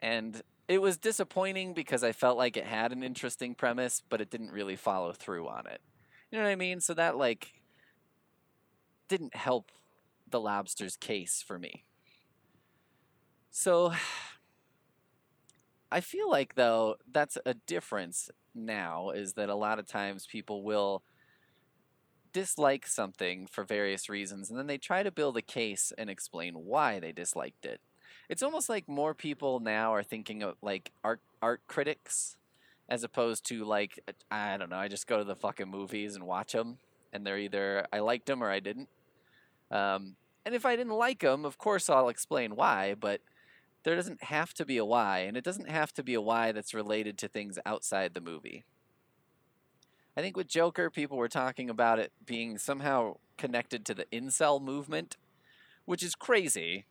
And 0.00 0.42
it 0.68 0.82
was 0.82 0.96
disappointing 0.96 1.72
because 1.74 2.04
I 2.04 2.12
felt 2.12 2.36
like 2.36 2.56
it 2.56 2.66
had 2.66 2.92
an 2.92 3.02
interesting 3.02 3.54
premise, 3.54 4.02
but 4.08 4.20
it 4.20 4.30
didn't 4.30 4.52
really 4.52 4.76
follow 4.76 5.12
through 5.12 5.48
on 5.48 5.66
it. 5.66 5.80
You 6.30 6.38
know 6.38 6.44
what 6.44 6.50
I 6.50 6.56
mean? 6.56 6.80
So 6.80 6.94
that 6.94 7.16
like 7.16 7.62
didn't 9.08 9.36
help 9.36 9.70
the 10.34 10.40
lobster's 10.40 10.96
case 10.96 11.44
for 11.46 11.60
me. 11.60 11.84
So 13.52 13.92
I 15.92 16.00
feel 16.00 16.28
like 16.28 16.56
though 16.56 16.96
that's 17.08 17.38
a 17.46 17.54
difference 17.54 18.30
now 18.52 19.10
is 19.10 19.34
that 19.34 19.48
a 19.48 19.54
lot 19.54 19.78
of 19.78 19.86
times 19.86 20.26
people 20.26 20.64
will 20.64 21.04
dislike 22.32 22.84
something 22.84 23.46
for 23.46 23.62
various 23.62 24.08
reasons 24.08 24.50
and 24.50 24.58
then 24.58 24.66
they 24.66 24.76
try 24.76 25.04
to 25.04 25.12
build 25.12 25.36
a 25.36 25.42
case 25.42 25.92
and 25.96 26.10
explain 26.10 26.54
why 26.54 26.98
they 26.98 27.12
disliked 27.12 27.64
it. 27.64 27.80
It's 28.28 28.42
almost 28.42 28.68
like 28.68 28.88
more 28.88 29.14
people 29.14 29.60
now 29.60 29.94
are 29.94 30.02
thinking 30.02 30.42
of 30.42 30.56
like 30.62 30.90
art 31.04 31.20
art 31.40 31.60
critics 31.68 32.36
as 32.88 33.04
opposed 33.04 33.46
to 33.50 33.64
like 33.64 34.00
I 34.32 34.56
don't 34.56 34.70
know, 34.70 34.78
I 34.78 34.88
just 34.88 35.06
go 35.06 35.18
to 35.18 35.24
the 35.24 35.36
fucking 35.36 35.70
movies 35.70 36.16
and 36.16 36.26
watch 36.26 36.54
them 36.54 36.78
and 37.12 37.24
they're 37.24 37.38
either 37.38 37.86
I 37.92 38.00
liked 38.00 38.26
them 38.26 38.42
or 38.42 38.50
I 38.50 38.58
didn't. 38.58 38.88
Um, 39.70 40.16
and 40.44 40.54
if 40.54 40.66
I 40.66 40.76
didn't 40.76 40.92
like 40.92 41.20
them, 41.20 41.44
of 41.44 41.58
course 41.58 41.88
I'll 41.88 42.08
explain 42.08 42.56
why, 42.56 42.94
but 42.94 43.20
there 43.84 43.96
doesn't 43.96 44.24
have 44.24 44.54
to 44.54 44.64
be 44.64 44.76
a 44.78 44.84
why, 44.84 45.20
and 45.20 45.36
it 45.36 45.44
doesn't 45.44 45.68
have 45.68 45.92
to 45.94 46.02
be 46.02 46.14
a 46.14 46.20
why 46.20 46.52
that's 46.52 46.74
related 46.74 47.18
to 47.18 47.28
things 47.28 47.58
outside 47.66 48.14
the 48.14 48.20
movie. 48.20 48.64
I 50.16 50.20
think 50.20 50.36
with 50.36 50.48
Joker, 50.48 50.90
people 50.90 51.16
were 51.16 51.28
talking 51.28 51.68
about 51.68 51.98
it 51.98 52.12
being 52.24 52.56
somehow 52.58 53.16
connected 53.36 53.84
to 53.86 53.94
the 53.94 54.06
incel 54.12 54.62
movement, 54.62 55.16
which 55.84 56.02
is 56.02 56.14
crazy. 56.14 56.86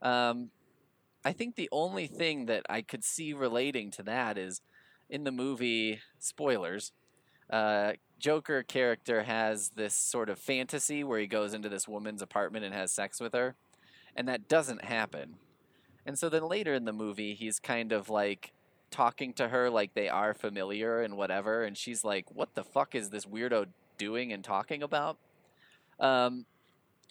Um, 0.00 0.50
I 1.24 1.32
think 1.32 1.56
the 1.56 1.68
only 1.72 2.06
thing 2.06 2.46
that 2.46 2.64
I 2.68 2.82
could 2.82 3.02
see 3.02 3.32
relating 3.32 3.90
to 3.92 4.02
that 4.04 4.38
is 4.38 4.60
in 5.10 5.24
the 5.24 5.32
movie, 5.32 6.00
spoilers, 6.18 6.92
uh, 7.50 7.92
Joker 8.24 8.62
character 8.62 9.24
has 9.24 9.72
this 9.76 9.94
sort 9.94 10.30
of 10.30 10.38
fantasy 10.38 11.04
where 11.04 11.20
he 11.20 11.26
goes 11.26 11.52
into 11.52 11.68
this 11.68 11.86
woman's 11.86 12.22
apartment 12.22 12.64
and 12.64 12.74
has 12.74 12.90
sex 12.90 13.20
with 13.20 13.34
her, 13.34 13.54
and 14.16 14.26
that 14.28 14.48
doesn't 14.48 14.86
happen. 14.86 15.34
And 16.06 16.18
so 16.18 16.30
then 16.30 16.48
later 16.48 16.72
in 16.72 16.86
the 16.86 16.92
movie, 16.94 17.34
he's 17.34 17.60
kind 17.60 17.92
of 17.92 18.08
like 18.08 18.52
talking 18.90 19.34
to 19.34 19.48
her 19.48 19.68
like 19.68 19.92
they 19.92 20.08
are 20.08 20.32
familiar 20.32 21.02
and 21.02 21.18
whatever, 21.18 21.64
and 21.64 21.76
she's 21.76 22.02
like, 22.02 22.34
"What 22.34 22.54
the 22.54 22.64
fuck 22.64 22.94
is 22.94 23.10
this 23.10 23.26
weirdo 23.26 23.66
doing 23.98 24.32
and 24.32 24.42
talking 24.42 24.82
about?" 24.82 25.18
Um, 26.00 26.46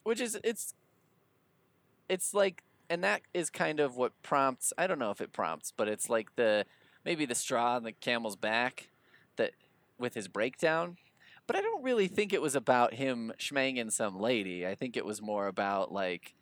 which 0.01 0.19
is 0.19 0.39
it's 0.43 0.73
it's 2.09 2.33
like, 2.33 2.63
and 2.89 3.03
that 3.03 3.21
is 3.35 3.51
kind 3.51 3.79
of 3.79 3.97
what 3.97 4.13
prompts. 4.23 4.73
I 4.79 4.87
don't 4.87 4.97
know 4.97 5.11
if 5.11 5.21
it 5.21 5.31
prompts, 5.31 5.71
but 5.77 5.87
it's 5.87 6.09
like 6.09 6.35
the 6.37 6.65
maybe 7.05 7.27
the 7.27 7.35
straw 7.35 7.75
on 7.75 7.83
the 7.83 7.91
camel's 7.91 8.35
back 8.35 8.89
that 9.35 9.51
with 9.99 10.15
his 10.15 10.27
breakdown. 10.27 10.97
But 11.45 11.55
I 11.57 11.61
don't 11.61 11.83
really 11.83 12.07
think 12.07 12.31
it 12.31 12.41
was 12.41 12.55
about 12.55 12.93
him 12.93 13.33
schmanging 13.37 13.91
some 13.91 14.19
lady. 14.19 14.65
I 14.65 14.75
think 14.75 14.95
it 14.95 15.05
was 15.05 15.21
more 15.21 15.47
about 15.47 15.91
like 15.91 16.35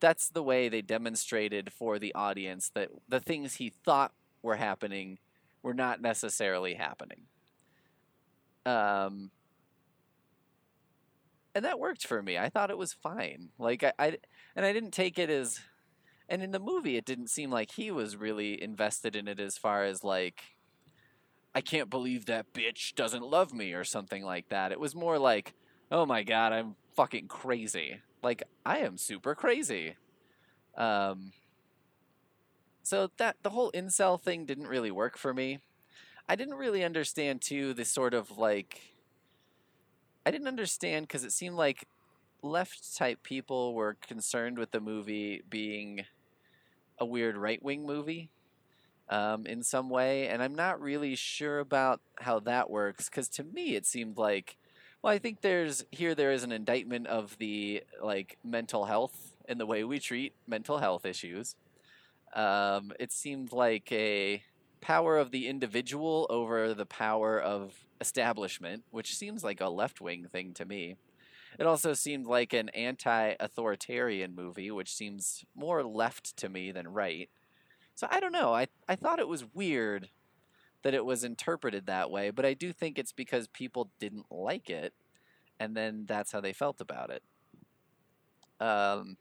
that's 0.00 0.28
the 0.28 0.42
way 0.42 0.68
they 0.68 0.82
demonstrated 0.82 1.72
for 1.72 1.98
the 1.98 2.14
audience 2.14 2.70
that 2.74 2.90
the 3.08 3.20
things 3.20 3.54
he 3.54 3.70
thought 3.70 4.12
were 4.42 4.56
happening 4.56 5.18
were 5.62 5.74
not 5.74 6.02
necessarily 6.02 6.74
happening. 6.74 7.22
Um, 8.66 9.30
and 11.54 11.64
that 11.64 11.78
worked 11.78 12.06
for 12.06 12.22
me. 12.22 12.36
I 12.36 12.50
thought 12.50 12.70
it 12.70 12.78
was 12.78 12.92
fine. 12.92 13.48
Like 13.58 13.82
I, 13.82 13.92
I 13.98 14.18
and 14.54 14.66
I 14.66 14.72
didn't 14.72 14.90
take 14.90 15.18
it 15.18 15.30
as 15.30 15.60
and 16.28 16.42
in 16.42 16.50
the 16.50 16.58
movie 16.58 16.96
it 16.96 17.04
didn't 17.04 17.30
seem 17.30 17.50
like 17.50 17.70
he 17.72 17.90
was 17.90 18.16
really 18.16 18.60
invested 18.60 19.16
in 19.16 19.28
it 19.28 19.40
as 19.40 19.56
far 19.56 19.84
as 19.84 20.04
like 20.04 20.55
I 21.56 21.62
can't 21.62 21.88
believe 21.88 22.26
that 22.26 22.52
bitch 22.52 22.94
doesn't 22.94 23.24
love 23.24 23.54
me 23.54 23.72
or 23.72 23.82
something 23.82 24.22
like 24.22 24.50
that. 24.50 24.72
It 24.72 24.78
was 24.78 24.94
more 24.94 25.18
like, 25.18 25.54
"Oh 25.90 26.04
my 26.04 26.22
god, 26.22 26.52
I'm 26.52 26.76
fucking 26.94 27.28
crazy." 27.28 28.02
Like 28.22 28.42
I 28.66 28.80
am 28.80 28.98
super 28.98 29.34
crazy. 29.34 29.96
Um 30.76 31.32
so 32.82 33.10
that 33.16 33.36
the 33.42 33.50
whole 33.50 33.72
incel 33.72 34.20
thing 34.20 34.44
didn't 34.44 34.66
really 34.66 34.90
work 34.90 35.16
for 35.16 35.32
me. 35.32 35.60
I 36.28 36.36
didn't 36.36 36.56
really 36.56 36.84
understand 36.84 37.40
too 37.40 37.72
the 37.72 37.86
sort 37.86 38.12
of 38.12 38.36
like 38.36 38.82
I 40.26 40.30
didn't 40.30 40.48
understand 40.48 41.08
because 41.08 41.24
it 41.24 41.32
seemed 41.32 41.56
like 41.56 41.88
left 42.42 42.94
type 42.98 43.22
people 43.22 43.72
were 43.72 43.94
concerned 43.94 44.58
with 44.58 44.72
the 44.72 44.80
movie 44.80 45.42
being 45.48 46.04
a 46.98 47.06
weird 47.06 47.38
right 47.38 47.62
wing 47.62 47.86
movie 47.86 48.28
um, 49.08 49.46
in 49.46 49.62
some 49.62 49.88
way, 49.88 50.28
and 50.28 50.42
I'm 50.42 50.54
not 50.54 50.80
really 50.80 51.14
sure 51.14 51.60
about 51.60 52.00
how 52.18 52.40
that 52.40 52.70
works 52.70 53.08
because 53.08 53.28
to 53.30 53.44
me 53.44 53.76
it 53.76 53.86
seemed 53.86 54.18
like, 54.18 54.56
well, 55.02 55.12
I 55.12 55.18
think 55.18 55.40
there's 55.40 55.84
here 55.92 56.14
there 56.14 56.32
is 56.32 56.42
an 56.42 56.52
indictment 56.52 57.06
of 57.06 57.36
the 57.38 57.82
like 58.02 58.38
mental 58.44 58.86
health 58.86 59.36
and 59.48 59.60
the 59.60 59.66
way 59.66 59.84
we 59.84 59.98
treat 60.00 60.34
mental 60.46 60.78
health 60.78 61.06
issues. 61.06 61.54
Um, 62.34 62.92
it 63.00 63.12
seemed 63.12 63.52
like 63.52 63.90
a 63.92 64.42
power 64.80 65.18
of 65.18 65.30
the 65.30 65.48
individual 65.48 66.26
over 66.30 66.74
the 66.74 66.86
power 66.86 67.40
of 67.40 67.74
establishment, 68.00 68.84
which 68.90 69.16
seems 69.16 69.42
like 69.42 69.60
a 69.60 69.68
left 69.68 70.00
wing 70.00 70.26
thing 70.30 70.52
to 70.54 70.64
me. 70.64 70.96
It 71.58 71.66
also 71.66 71.94
seemed 71.94 72.26
like 72.26 72.52
an 72.52 72.68
anti 72.70 73.34
authoritarian 73.40 74.34
movie, 74.34 74.70
which 74.70 74.94
seems 74.94 75.44
more 75.54 75.82
left 75.82 76.36
to 76.38 76.48
me 76.48 76.72
than 76.72 76.88
right. 76.88 77.30
So 77.96 78.06
I 78.10 78.20
don't 78.20 78.32
know. 78.32 78.54
I, 78.54 78.68
I 78.88 78.94
thought 78.94 79.18
it 79.18 79.26
was 79.26 79.46
weird 79.54 80.10
that 80.82 80.94
it 80.94 81.04
was 81.04 81.24
interpreted 81.24 81.86
that 81.86 82.10
way, 82.10 82.30
but 82.30 82.44
I 82.44 82.54
do 82.54 82.72
think 82.72 82.98
it's 82.98 83.10
because 83.10 83.48
people 83.48 83.90
didn't 83.98 84.26
like 84.30 84.70
it, 84.70 84.92
and 85.58 85.74
then 85.74 86.04
that's 86.06 86.30
how 86.30 86.40
they 86.40 86.52
felt 86.52 86.80
about 86.80 87.10
it. 87.10 87.22
Um, 88.60 89.16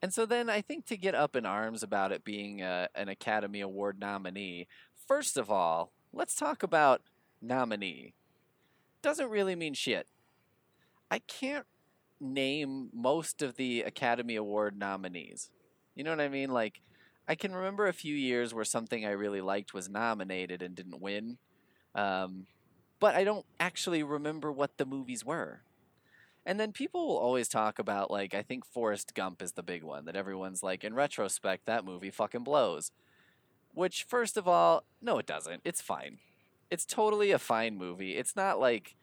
and 0.00 0.14
so 0.14 0.24
then 0.24 0.48
I 0.48 0.60
think 0.60 0.86
to 0.86 0.96
get 0.96 1.16
up 1.16 1.34
in 1.34 1.44
arms 1.44 1.82
about 1.82 2.12
it 2.12 2.24
being 2.24 2.62
a, 2.62 2.88
an 2.94 3.08
Academy 3.08 3.60
Award 3.60 3.98
nominee, 3.98 4.68
first 5.06 5.36
of 5.36 5.50
all, 5.50 5.90
let's 6.12 6.36
talk 6.36 6.62
about 6.62 7.02
nominee. 7.42 8.14
Doesn't 9.02 9.28
really 9.28 9.56
mean 9.56 9.74
shit. 9.74 10.06
I 11.10 11.18
can't 11.18 11.66
name 12.20 12.90
most 12.92 13.42
of 13.42 13.56
the 13.56 13.82
Academy 13.82 14.36
Award 14.36 14.78
nominees. 14.78 15.50
You 15.98 16.04
know 16.04 16.10
what 16.10 16.20
I 16.20 16.28
mean? 16.28 16.50
Like, 16.50 16.80
I 17.26 17.34
can 17.34 17.52
remember 17.52 17.88
a 17.88 17.92
few 17.92 18.14
years 18.14 18.54
where 18.54 18.64
something 18.64 19.04
I 19.04 19.10
really 19.10 19.40
liked 19.40 19.74
was 19.74 19.88
nominated 19.88 20.62
and 20.62 20.76
didn't 20.76 21.00
win. 21.00 21.38
Um, 21.92 22.46
but 23.00 23.16
I 23.16 23.24
don't 23.24 23.44
actually 23.58 24.04
remember 24.04 24.52
what 24.52 24.76
the 24.76 24.86
movies 24.86 25.24
were. 25.24 25.62
And 26.46 26.60
then 26.60 26.70
people 26.70 27.08
will 27.08 27.18
always 27.18 27.48
talk 27.48 27.80
about, 27.80 28.12
like, 28.12 28.32
I 28.32 28.42
think 28.42 28.64
Forrest 28.64 29.12
Gump 29.12 29.42
is 29.42 29.52
the 29.52 29.62
big 29.64 29.82
one 29.82 30.04
that 30.04 30.14
everyone's 30.14 30.62
like, 30.62 30.84
in 30.84 30.94
retrospect, 30.94 31.66
that 31.66 31.84
movie 31.84 32.12
fucking 32.12 32.44
blows. 32.44 32.92
Which, 33.74 34.04
first 34.04 34.36
of 34.36 34.46
all, 34.46 34.84
no, 35.02 35.18
it 35.18 35.26
doesn't. 35.26 35.62
It's 35.64 35.82
fine. 35.82 36.18
It's 36.70 36.86
totally 36.86 37.32
a 37.32 37.40
fine 37.40 37.76
movie. 37.76 38.12
It's 38.12 38.36
not 38.36 38.60
like, 38.60 38.94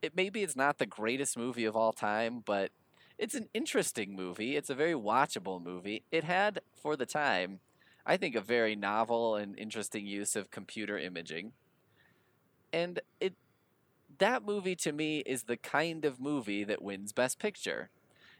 it 0.00 0.16
maybe 0.16 0.42
it's 0.42 0.56
not 0.56 0.78
the 0.78 0.86
greatest 0.86 1.36
movie 1.36 1.66
of 1.66 1.76
all 1.76 1.92
time, 1.92 2.42
but 2.44 2.70
it's 3.18 3.34
an 3.34 3.48
interesting 3.54 4.14
movie. 4.14 4.56
It's 4.56 4.70
a 4.70 4.74
very 4.74 4.94
watchable 4.94 5.62
movie. 5.62 6.04
It 6.10 6.24
had, 6.24 6.60
for 6.74 6.96
the 6.96 7.06
time, 7.06 7.60
I 8.04 8.16
think, 8.16 8.34
a 8.34 8.40
very 8.40 8.76
novel 8.76 9.36
and 9.36 9.58
interesting 9.58 10.06
use 10.06 10.36
of 10.36 10.50
computer 10.50 10.98
imaging. 10.98 11.52
And 12.72 13.00
it 13.20 13.34
that 14.18 14.44
movie 14.44 14.76
to 14.76 14.92
me 14.92 15.18
is 15.20 15.42
the 15.42 15.56
kind 15.56 16.04
of 16.04 16.20
movie 16.20 16.64
that 16.64 16.80
wins 16.80 17.12
Best 17.12 17.38
Picture. 17.38 17.90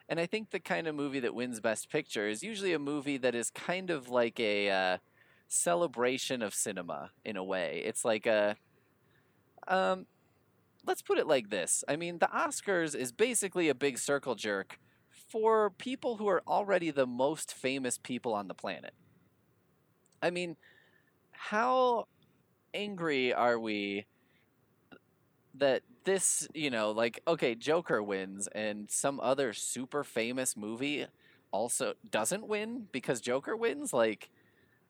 And 0.08 0.20
I 0.20 0.26
think 0.26 0.50
the 0.50 0.60
kind 0.60 0.86
of 0.86 0.94
movie 0.94 1.20
that 1.20 1.34
wins 1.34 1.60
Best 1.60 1.90
Picture 1.90 2.28
is 2.28 2.42
usually 2.42 2.72
a 2.72 2.78
movie 2.78 3.18
that 3.18 3.34
is 3.34 3.50
kind 3.50 3.90
of 3.90 4.08
like 4.08 4.38
a 4.38 4.70
uh, 4.70 4.98
celebration 5.48 6.42
of 6.42 6.54
cinema 6.54 7.10
in 7.24 7.36
a 7.36 7.44
way. 7.44 7.82
It's 7.84 8.04
like 8.04 8.26
a. 8.26 8.56
Um, 9.68 10.06
let's 10.86 11.02
put 11.02 11.18
it 11.18 11.26
like 11.26 11.50
this. 11.50 11.84
I 11.88 11.96
mean, 11.96 12.18
the 12.18 12.28
Oscars 12.28 12.94
is 12.94 13.12
basically 13.12 13.68
a 13.68 13.74
big 13.74 13.98
circle 13.98 14.34
jerk 14.34 14.78
for 15.10 15.70
people 15.70 16.16
who 16.16 16.28
are 16.28 16.42
already 16.46 16.90
the 16.90 17.06
most 17.06 17.52
famous 17.52 17.98
people 17.98 18.32
on 18.32 18.48
the 18.48 18.54
planet. 18.54 18.94
I 20.22 20.30
mean, 20.30 20.56
how 21.32 22.06
angry 22.72 23.32
are 23.32 23.58
we 23.58 24.06
that 25.54 25.82
this, 26.04 26.46
you 26.54 26.70
know, 26.70 26.90
like, 26.90 27.20
okay, 27.26 27.54
Joker 27.54 28.02
wins 28.02 28.48
and 28.48 28.90
some 28.90 29.18
other 29.20 29.52
super 29.52 30.04
famous 30.04 30.56
movie 30.56 31.06
also 31.50 31.94
doesn't 32.08 32.46
win 32.46 32.86
because 32.92 33.20
Joker 33.20 33.56
wins? 33.56 33.92
Like, 33.92 34.30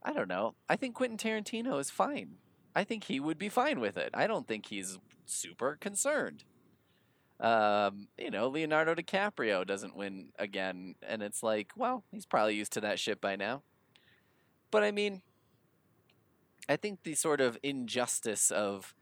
I 0.02 0.12
don't 0.12 0.28
know. 0.28 0.54
I 0.68 0.76
think 0.76 0.94
Quentin 0.94 1.18
Tarantino 1.18 1.80
is 1.80 1.90
fine. 1.90 2.36
I 2.76 2.84
think 2.84 3.04
he 3.04 3.20
would 3.20 3.38
be 3.38 3.48
fine 3.48 3.80
with 3.80 3.96
it. 3.96 4.10
I 4.12 4.26
don't 4.26 4.46
think 4.46 4.66
he's 4.66 4.98
super 5.24 5.78
concerned. 5.80 6.44
Um, 7.40 8.08
you 8.18 8.30
know, 8.30 8.48
Leonardo 8.48 8.94
DiCaprio 8.94 9.66
doesn't 9.66 9.96
win 9.96 10.28
again, 10.38 10.94
and 11.02 11.22
it's 11.22 11.42
like, 11.42 11.72
well, 11.74 12.04
he's 12.12 12.26
probably 12.26 12.54
used 12.54 12.74
to 12.74 12.82
that 12.82 12.98
shit 12.98 13.18
by 13.18 13.34
now. 13.34 13.62
But 14.70 14.84
I 14.84 14.90
mean, 14.90 15.22
I 16.68 16.76
think 16.76 17.02
the 17.02 17.14
sort 17.14 17.40
of 17.40 17.56
injustice 17.62 18.50
of 18.50 18.94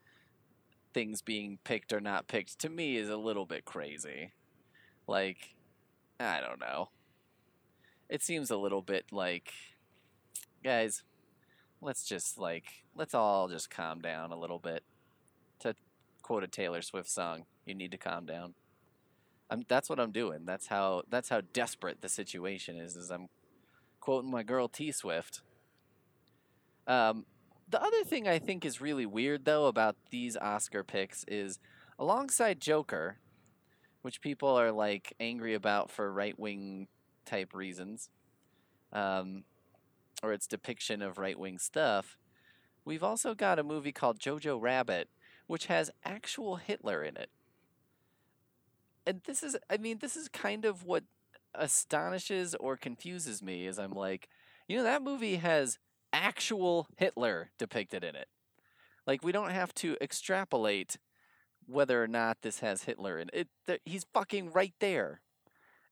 things 0.93 1.21
being 1.21 1.59
picked 1.65 1.93
or 1.93 2.01
not 2.01 2.29
picked 2.29 2.61
to 2.61 2.69
me 2.69 2.97
is 2.97 3.09
a 3.09 3.17
little 3.17 3.45
bit 3.45 3.65
crazy. 3.65 4.35
Like, 5.09 5.57
I 6.21 6.41
don't 6.41 6.61
know. 6.61 6.91
It 8.09 8.23
seems 8.23 8.53
a 8.53 8.57
little 8.57 8.83
bit 8.83 9.07
like, 9.11 9.53
guys, 10.63 11.03
let's 11.85 12.05
just 12.05 12.39
like, 12.39 12.85
let's 12.97 13.15
all 13.15 13.49
just 13.49 13.71
calm 13.71 14.01
down 14.01 14.33
a 14.33 14.39
little 14.39 14.59
bit. 14.59 14.83
To 15.61 15.75
quote 16.23 16.43
a 16.43 16.49
Taylor 16.49 16.83
Swift 16.83 17.09
song, 17.09 17.45
you 17.65 17.75
need 17.75 17.93
to 17.93 17.99
calm 17.99 18.27
down. 18.27 18.55
I'm, 19.51 19.63
that's 19.69 19.91
what 19.91 20.01
I'm 20.01 20.11
doing. 20.11 20.45
That's 20.47 20.69
how 20.69 21.03
that's 21.09 21.29
how 21.29 21.43
desperate 21.53 22.01
the 22.01 22.09
situation 22.09 22.77
is. 22.77 22.97
Is 22.97 23.11
I'm 23.11 23.29
quoting 24.01 24.31
my 24.31 24.43
girl 24.43 24.69
T 24.69 24.91
Swift. 24.91 25.43
Um, 26.87 27.27
the 27.69 27.83
other 27.83 28.05
thing 28.05 28.27
I 28.27 28.39
think 28.39 28.65
is 28.65 28.81
really 28.81 29.07
weird 29.07 29.45
though 29.45 29.67
about 29.67 29.97
these 30.11 30.37
Oscar 30.37 30.83
picks 30.83 31.25
is 31.29 31.59
alongside 31.99 32.61
Joker, 32.61 33.19
which 34.03 34.21
people 34.21 34.49
are 34.49 34.73
like 34.73 35.13
angry 35.21 35.55
about 35.55 35.91
for 35.91 36.13
right 36.13 36.39
wing 36.39 36.89
type 37.25 37.55
reasons, 37.55 38.09
um, 38.93 39.45
or 40.25 40.33
its 40.33 40.47
depiction 40.47 41.03
of 41.03 41.19
right 41.19 41.39
wing 41.39 41.59
stuff. 41.59 42.17
We've 42.85 43.03
also 43.03 43.35
got 43.35 43.59
a 43.59 43.65
movie 43.65 43.93
called 43.93 44.19
Jojo 44.19 44.61
Rabbit, 44.61 45.09
which 45.47 45.67
has 45.67 45.91
actual 46.05 46.57
Hitler 46.57 47.03
in 47.03 47.17
it. 47.17 47.31
And 49.07 49.21
this 49.25 49.43
is, 49.43 49.57
I 49.69 49.77
mean, 49.77 49.99
this 50.01 50.17
is 50.17 50.29
kind 50.29 50.65
of 50.65 50.85
what 50.85 51.05
astonishes 51.55 52.55
or 52.55 52.77
confuses 52.77 53.43
me. 53.43 53.67
Is 53.67 53.79
I'm 53.79 53.93
like, 53.93 54.29
you 54.69 54.77
know, 54.77 54.83
that 54.83 55.03
movie 55.03 55.37
has 55.37 55.79
actual 56.13 56.87
Hitler 56.97 57.51
depicted 57.59 58.05
in 58.05 58.17
it. 58.17 58.29
Like 59.07 59.23
we 59.23 59.33
don't 59.33 59.51
have 59.51 59.75
to 59.77 59.97
extrapolate 60.01 60.97
whether 61.67 62.03
or 62.03 62.09
not 62.09 62.43
this 62.43 62.61
has 62.61 62.85
Hitler 62.85 63.19
in 63.19 63.31
it. 63.33 63.49
Th- 63.67 63.81
he's 63.85 64.07
fucking 64.13 64.53
right 64.53 64.75
there. 64.81 65.21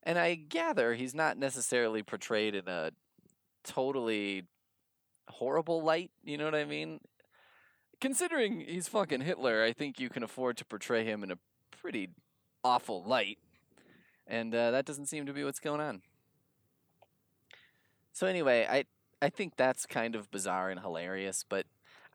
And 0.02 0.18
I 0.18 0.34
gather 0.34 0.94
he's 0.94 1.14
not 1.14 1.38
necessarily 1.38 2.02
portrayed 2.02 2.54
in 2.54 2.68
a 2.68 2.90
totally 3.64 4.44
horrible 5.28 5.82
light, 5.82 6.10
you 6.24 6.36
know 6.36 6.44
what 6.44 6.54
I 6.54 6.64
mean? 6.64 7.00
Considering 8.00 8.60
he's 8.60 8.88
fucking 8.88 9.20
Hitler, 9.20 9.62
I 9.62 9.72
think 9.72 10.00
you 10.00 10.08
can 10.08 10.22
afford 10.22 10.56
to 10.58 10.64
portray 10.64 11.04
him 11.04 11.22
in 11.22 11.30
a 11.30 11.38
pretty 11.70 12.10
awful 12.64 13.02
light. 13.04 13.38
And 14.26 14.54
uh, 14.54 14.70
that 14.72 14.84
doesn't 14.84 15.06
seem 15.06 15.26
to 15.26 15.32
be 15.32 15.44
what's 15.44 15.60
going 15.60 15.80
on. 15.80 16.02
So 18.12 18.26
anyway, 18.26 18.66
I 18.68 18.84
I 19.24 19.30
think 19.30 19.56
that's 19.56 19.86
kind 19.86 20.16
of 20.16 20.30
bizarre 20.30 20.70
and 20.70 20.80
hilarious, 20.80 21.44
but 21.48 21.66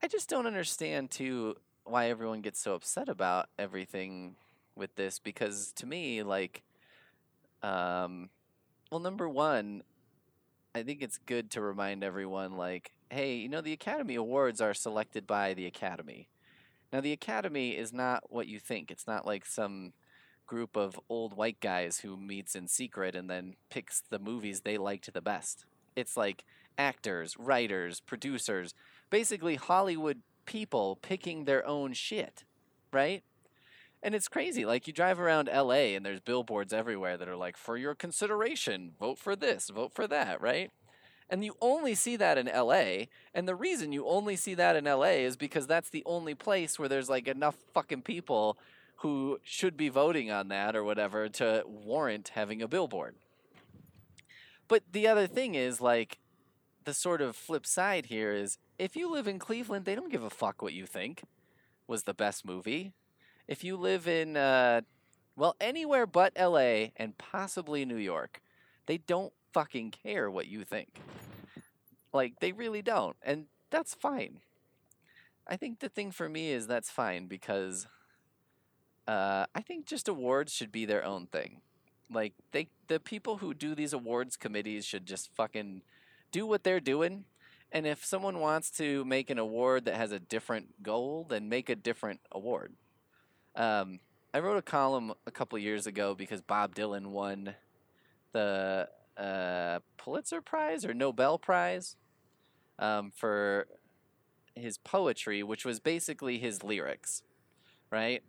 I 0.03 0.07
just 0.07 0.29
don't 0.29 0.45
understand 0.45 1.09
too 1.09 1.55
why 1.85 2.09
everyone 2.09 2.41
gets 2.41 2.59
so 2.59 2.73
upset 2.73 3.07
about 3.07 3.47
everything 3.57 4.35
with 4.75 4.95
this 4.95 5.17
because 5.17 5.71
to 5.71 5.85
me 5.85 6.21
like 6.21 6.61
um 7.63 8.29
well 8.91 8.99
number 8.99 9.27
1 9.27 9.81
I 10.77 10.83
think 10.83 11.01
it's 11.01 11.17
good 11.17 11.49
to 11.51 11.61
remind 11.61 12.03
everyone 12.03 12.55
like 12.55 12.91
hey, 13.09 13.35
you 13.35 13.49
know 13.49 13.61
the 13.61 13.73
Academy 13.73 14.13
Awards 14.13 14.61
are 14.61 14.75
selected 14.75 15.25
by 15.25 15.55
the 15.55 15.65
Academy. 15.65 16.27
Now 16.93 17.01
the 17.01 17.13
Academy 17.13 17.71
is 17.75 17.91
not 17.91 18.31
what 18.31 18.47
you 18.47 18.59
think. 18.59 18.91
It's 18.91 19.07
not 19.07 19.25
like 19.25 19.45
some 19.45 19.93
group 20.45 20.77
of 20.77 20.99
old 21.09 21.35
white 21.35 21.59
guys 21.61 22.01
who 22.01 22.15
meets 22.15 22.55
in 22.55 22.67
secret 22.67 23.15
and 23.15 23.27
then 23.27 23.55
picks 23.71 24.01
the 24.01 24.19
movies 24.19 24.61
they 24.61 24.77
liked 24.77 25.11
the 25.11 25.21
best. 25.21 25.65
It's 25.95 26.15
like 26.15 26.43
actors, 26.77 27.35
writers, 27.39 27.99
producers, 27.99 28.75
basically 29.09 29.55
Hollywood 29.55 30.21
people 30.45 30.99
picking 31.01 31.45
their 31.45 31.65
own 31.65 31.93
shit, 31.93 32.43
right? 32.93 33.23
And 34.03 34.13
it's 34.13 34.27
crazy. 34.27 34.65
Like 34.65 34.87
you 34.87 34.93
drive 34.93 35.19
around 35.19 35.49
LA 35.53 35.95
and 35.95 36.05
there's 36.05 36.19
billboards 36.19 36.73
everywhere 36.73 37.17
that 37.17 37.27
are 37.27 37.35
like, 37.35 37.57
for 37.57 37.77
your 37.77 37.95
consideration, 37.95 38.91
vote 38.99 39.17
for 39.17 39.35
this, 39.35 39.69
vote 39.69 39.93
for 39.93 40.07
that, 40.07 40.41
right? 40.41 40.71
And 41.29 41.43
you 41.43 41.55
only 41.59 41.95
see 41.95 42.15
that 42.15 42.37
in 42.37 42.45
LA. 42.47 43.05
And 43.33 43.47
the 43.47 43.55
reason 43.55 43.91
you 43.91 44.07
only 44.07 44.35
see 44.35 44.53
that 44.53 44.75
in 44.75 44.85
LA 44.85 45.17
is 45.25 45.35
because 45.35 45.67
that's 45.67 45.89
the 45.89 46.03
only 46.05 46.35
place 46.35 46.79
where 46.79 46.87
there's 46.87 47.09
like 47.09 47.27
enough 47.27 47.55
fucking 47.73 48.03
people 48.03 48.57
who 48.97 49.39
should 49.43 49.77
be 49.77 49.89
voting 49.89 50.31
on 50.31 50.47
that 50.47 50.75
or 50.75 50.83
whatever 50.83 51.27
to 51.29 51.63
warrant 51.65 52.29
having 52.29 52.61
a 52.61 52.67
billboard. 52.67 53.15
But 54.67 54.83
the 54.91 55.07
other 55.07 55.27
thing 55.27 55.55
is 55.55 55.81
like 55.81 56.19
the 56.85 56.93
sort 56.93 57.21
of 57.21 57.35
flip 57.35 57.65
side 57.65 58.07
here 58.07 58.33
is 58.33 58.57
if 58.79 58.95
you 58.95 59.11
live 59.11 59.27
in 59.27 59.39
Cleveland, 59.39 59.85
they 59.85 59.95
don't 59.95 60.11
give 60.11 60.23
a 60.23 60.29
fuck 60.29 60.61
what 60.61 60.73
you 60.73 60.85
think 60.85 61.23
was 61.87 62.03
the 62.03 62.13
best 62.13 62.45
movie. 62.45 62.93
If 63.47 63.63
you 63.63 63.77
live 63.77 64.07
in, 64.07 64.35
uh, 64.35 64.81
well, 65.35 65.55
anywhere 65.61 66.05
but 66.05 66.33
LA 66.37 66.87
and 66.97 67.17
possibly 67.17 67.85
New 67.85 67.97
York, 67.97 68.41
they 68.87 68.97
don't 68.97 69.33
fucking 69.53 69.91
care 69.91 70.29
what 70.29 70.47
you 70.47 70.63
think. 70.63 70.99
Like, 72.11 72.39
they 72.39 72.51
really 72.51 72.81
don't. 72.81 73.15
And 73.21 73.45
that's 73.69 73.93
fine. 73.93 74.39
I 75.47 75.55
think 75.55 75.79
the 75.79 75.89
thing 75.89 76.11
for 76.11 76.27
me 76.27 76.51
is 76.51 76.67
that's 76.67 76.89
fine 76.89 77.27
because 77.27 77.87
uh, 79.07 79.45
I 79.55 79.61
think 79.61 79.85
just 79.85 80.07
awards 80.07 80.51
should 80.51 80.71
be 80.71 80.85
their 80.85 81.05
own 81.05 81.27
thing. 81.27 81.61
Like, 82.11 82.33
they, 82.51 82.67
the 82.87 82.99
people 82.99 83.37
who 83.37 83.53
do 83.53 83.75
these 83.75 83.93
awards 83.93 84.35
committees 84.35 84.85
should 84.85 85.05
just 85.05 85.33
fucking 85.35 85.83
do 86.31 86.45
what 86.45 86.63
they're 86.63 86.79
doing. 86.79 87.25
And 87.71 87.85
if 87.85 88.03
someone 88.05 88.39
wants 88.39 88.69
to 88.71 89.05
make 89.05 89.29
an 89.29 89.37
award 89.37 89.85
that 89.85 89.95
has 89.95 90.11
a 90.11 90.19
different 90.19 90.83
goal, 90.83 91.25
then 91.29 91.49
make 91.49 91.69
a 91.69 91.75
different 91.75 92.21
award. 92.31 92.73
Um, 93.57 93.99
I 94.33 94.39
wrote 94.39 94.57
a 94.57 94.61
column 94.61 95.13
a 95.25 95.31
couple 95.31 95.57
years 95.57 95.87
ago 95.87 96.13
because 96.13 96.41
Bob 96.41 96.75
Dylan 96.75 97.07
won 97.07 97.55
the 98.31 98.87
uh, 99.17 99.79
Pulitzer 99.97 100.41
Prize 100.41 100.85
or 100.85 100.93
Nobel 100.93 101.39
Prize 101.39 101.95
um, 102.77 103.11
for 103.15 103.67
his 104.55 104.77
poetry, 104.77 105.41
which 105.41 105.65
was 105.65 105.79
basically 105.79 106.37
his 106.37 106.63
lyrics, 106.63 107.23
right? 107.91 108.21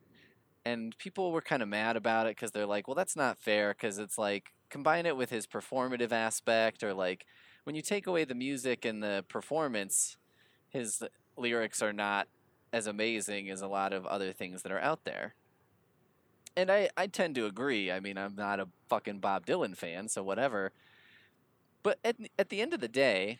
And 0.64 0.96
people 0.96 1.30
were 1.30 1.42
kind 1.42 1.62
of 1.62 1.68
mad 1.68 1.96
about 1.96 2.26
it 2.26 2.36
because 2.36 2.52
they're 2.52 2.66
like, 2.66 2.88
well, 2.88 2.94
that's 2.94 3.16
not 3.16 3.38
fair 3.38 3.74
because 3.74 3.98
it's 3.98 4.16
like 4.16 4.52
combine 4.70 5.04
it 5.04 5.16
with 5.16 5.30
his 5.30 5.46
performative 5.46 6.12
aspect 6.12 6.82
or 6.82 6.94
like 6.94 7.26
when 7.64 7.74
you 7.74 7.82
take 7.82 8.06
away 8.06 8.24
the 8.24 8.34
music 8.34 8.86
and 8.86 9.02
the 9.02 9.24
performance, 9.28 10.16
his 10.70 11.02
lyrics 11.36 11.82
are 11.82 11.92
not 11.92 12.28
as 12.72 12.86
amazing 12.86 13.50
as 13.50 13.62
a 13.62 13.68
lot 13.68 13.92
of 13.92 14.06
other 14.06 14.32
things 14.32 14.62
that 14.62 14.72
are 14.72 14.80
out 14.80 15.04
there. 15.04 15.34
And 16.56 16.70
I, 16.70 16.90
I 16.96 17.06
tend 17.06 17.34
to 17.36 17.46
agree. 17.46 17.90
I 17.90 18.00
mean, 18.00 18.18
I'm 18.18 18.34
not 18.34 18.60
a 18.60 18.68
fucking 18.88 19.20
Bob 19.20 19.46
Dylan 19.46 19.76
fan, 19.76 20.08
so 20.08 20.22
whatever. 20.22 20.72
But 21.82 21.98
at, 22.04 22.16
at 22.38 22.48
the 22.48 22.60
end 22.60 22.74
of 22.74 22.80
the 22.80 22.88
day, 22.88 23.38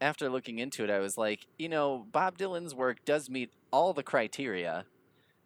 after 0.00 0.28
looking 0.28 0.58
into 0.58 0.84
it, 0.84 0.90
I 0.90 0.98
was 0.98 1.16
like, 1.16 1.46
you 1.58 1.68
know, 1.68 2.06
Bob 2.10 2.36
Dylan's 2.36 2.74
work 2.74 3.04
does 3.04 3.30
meet 3.30 3.50
all 3.72 3.92
the 3.92 4.02
criteria 4.02 4.84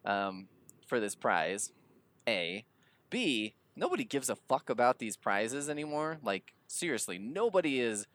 um, 0.05 0.48
for 0.87 0.98
this 0.98 1.14
prize. 1.14 1.72
A. 2.29 2.64
B. 3.11 3.55
Nobody 3.76 4.05
gives 4.05 4.31
a 4.31 4.37
fuck 4.37 4.70
about 4.70 4.98
these 4.98 5.16
prizes 5.16 5.68
anymore. 5.68 6.18
Like, 6.22 6.55
seriously, 6.66 7.18
nobody 7.18 7.81
is 7.81 8.07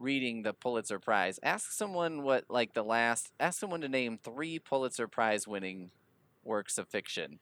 reading 0.00 0.42
the 0.42 0.52
Pulitzer 0.52 0.98
Prize. 0.98 1.38
Ask 1.42 1.70
someone 1.70 2.22
what 2.22 2.44
like 2.48 2.72
the 2.72 2.82
last 2.82 3.30
ask 3.38 3.60
someone 3.60 3.82
to 3.82 3.88
name 3.88 4.18
3 4.22 4.58
Pulitzer 4.58 5.06
Prize 5.06 5.46
winning 5.46 5.90
works 6.42 6.78
of 6.78 6.88
fiction 6.88 7.38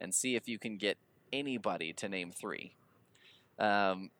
and 0.00 0.14
see 0.14 0.36
if 0.36 0.48
you 0.48 0.58
can 0.58 0.76
get 0.76 0.98
anybody 1.32 1.92
to 1.94 2.08
name 2.08 2.30
three. 2.30 2.74
Um, 3.58 4.10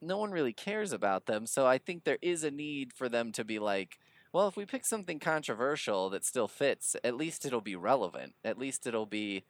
no 0.00 0.16
one 0.16 0.30
really 0.30 0.52
cares 0.52 0.92
about 0.92 1.26
them, 1.26 1.46
so 1.46 1.66
I 1.66 1.78
think 1.78 2.04
there 2.04 2.18
is 2.22 2.42
a 2.42 2.50
need 2.50 2.92
for 2.92 3.08
them 3.08 3.32
to 3.32 3.44
be 3.44 3.58
like, 3.58 3.98
well, 4.32 4.48
if 4.48 4.56
we 4.56 4.64
pick 4.64 4.86
something 4.86 5.18
controversial 5.18 6.08
that 6.10 6.24
still 6.24 6.48
fits, 6.48 6.96
at 7.04 7.16
least 7.16 7.44
it'll 7.44 7.60
be 7.60 7.76
relevant. 7.76 8.34
At 8.44 8.58
least 8.58 8.86
it'll 8.86 9.06
be 9.06 9.44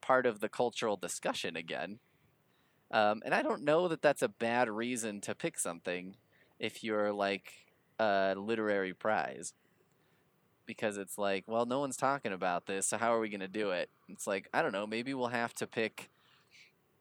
part 0.00 0.26
of 0.26 0.40
the 0.40 0.48
cultural 0.48 0.96
discussion 0.96 1.56
again. 1.56 2.00
Um, 2.90 3.22
and 3.24 3.34
I 3.34 3.42
don't 3.42 3.62
know 3.62 3.88
that 3.88 4.02
that's 4.02 4.22
a 4.22 4.28
bad 4.28 4.68
reason 4.68 5.20
to 5.22 5.34
pick 5.34 5.58
something 5.58 6.16
if 6.58 6.82
you're 6.82 7.12
like 7.12 7.52
a 7.98 8.34
literary 8.36 8.94
prize. 8.94 9.54
Because 10.66 10.98
it's 10.98 11.16
like, 11.16 11.44
well, 11.46 11.64
no 11.64 11.80
one's 11.80 11.96
talking 11.96 12.32
about 12.32 12.66
this, 12.66 12.86
so 12.86 12.98
how 12.98 13.14
are 13.14 13.20
we 13.20 13.30
going 13.30 13.40
to 13.40 13.48
do 13.48 13.70
it? 13.70 13.88
It's 14.08 14.26
like, 14.26 14.48
I 14.52 14.60
don't 14.60 14.72
know, 14.72 14.86
maybe 14.86 15.14
we'll 15.14 15.28
have 15.28 15.54
to 15.54 15.66
pick 15.66 16.10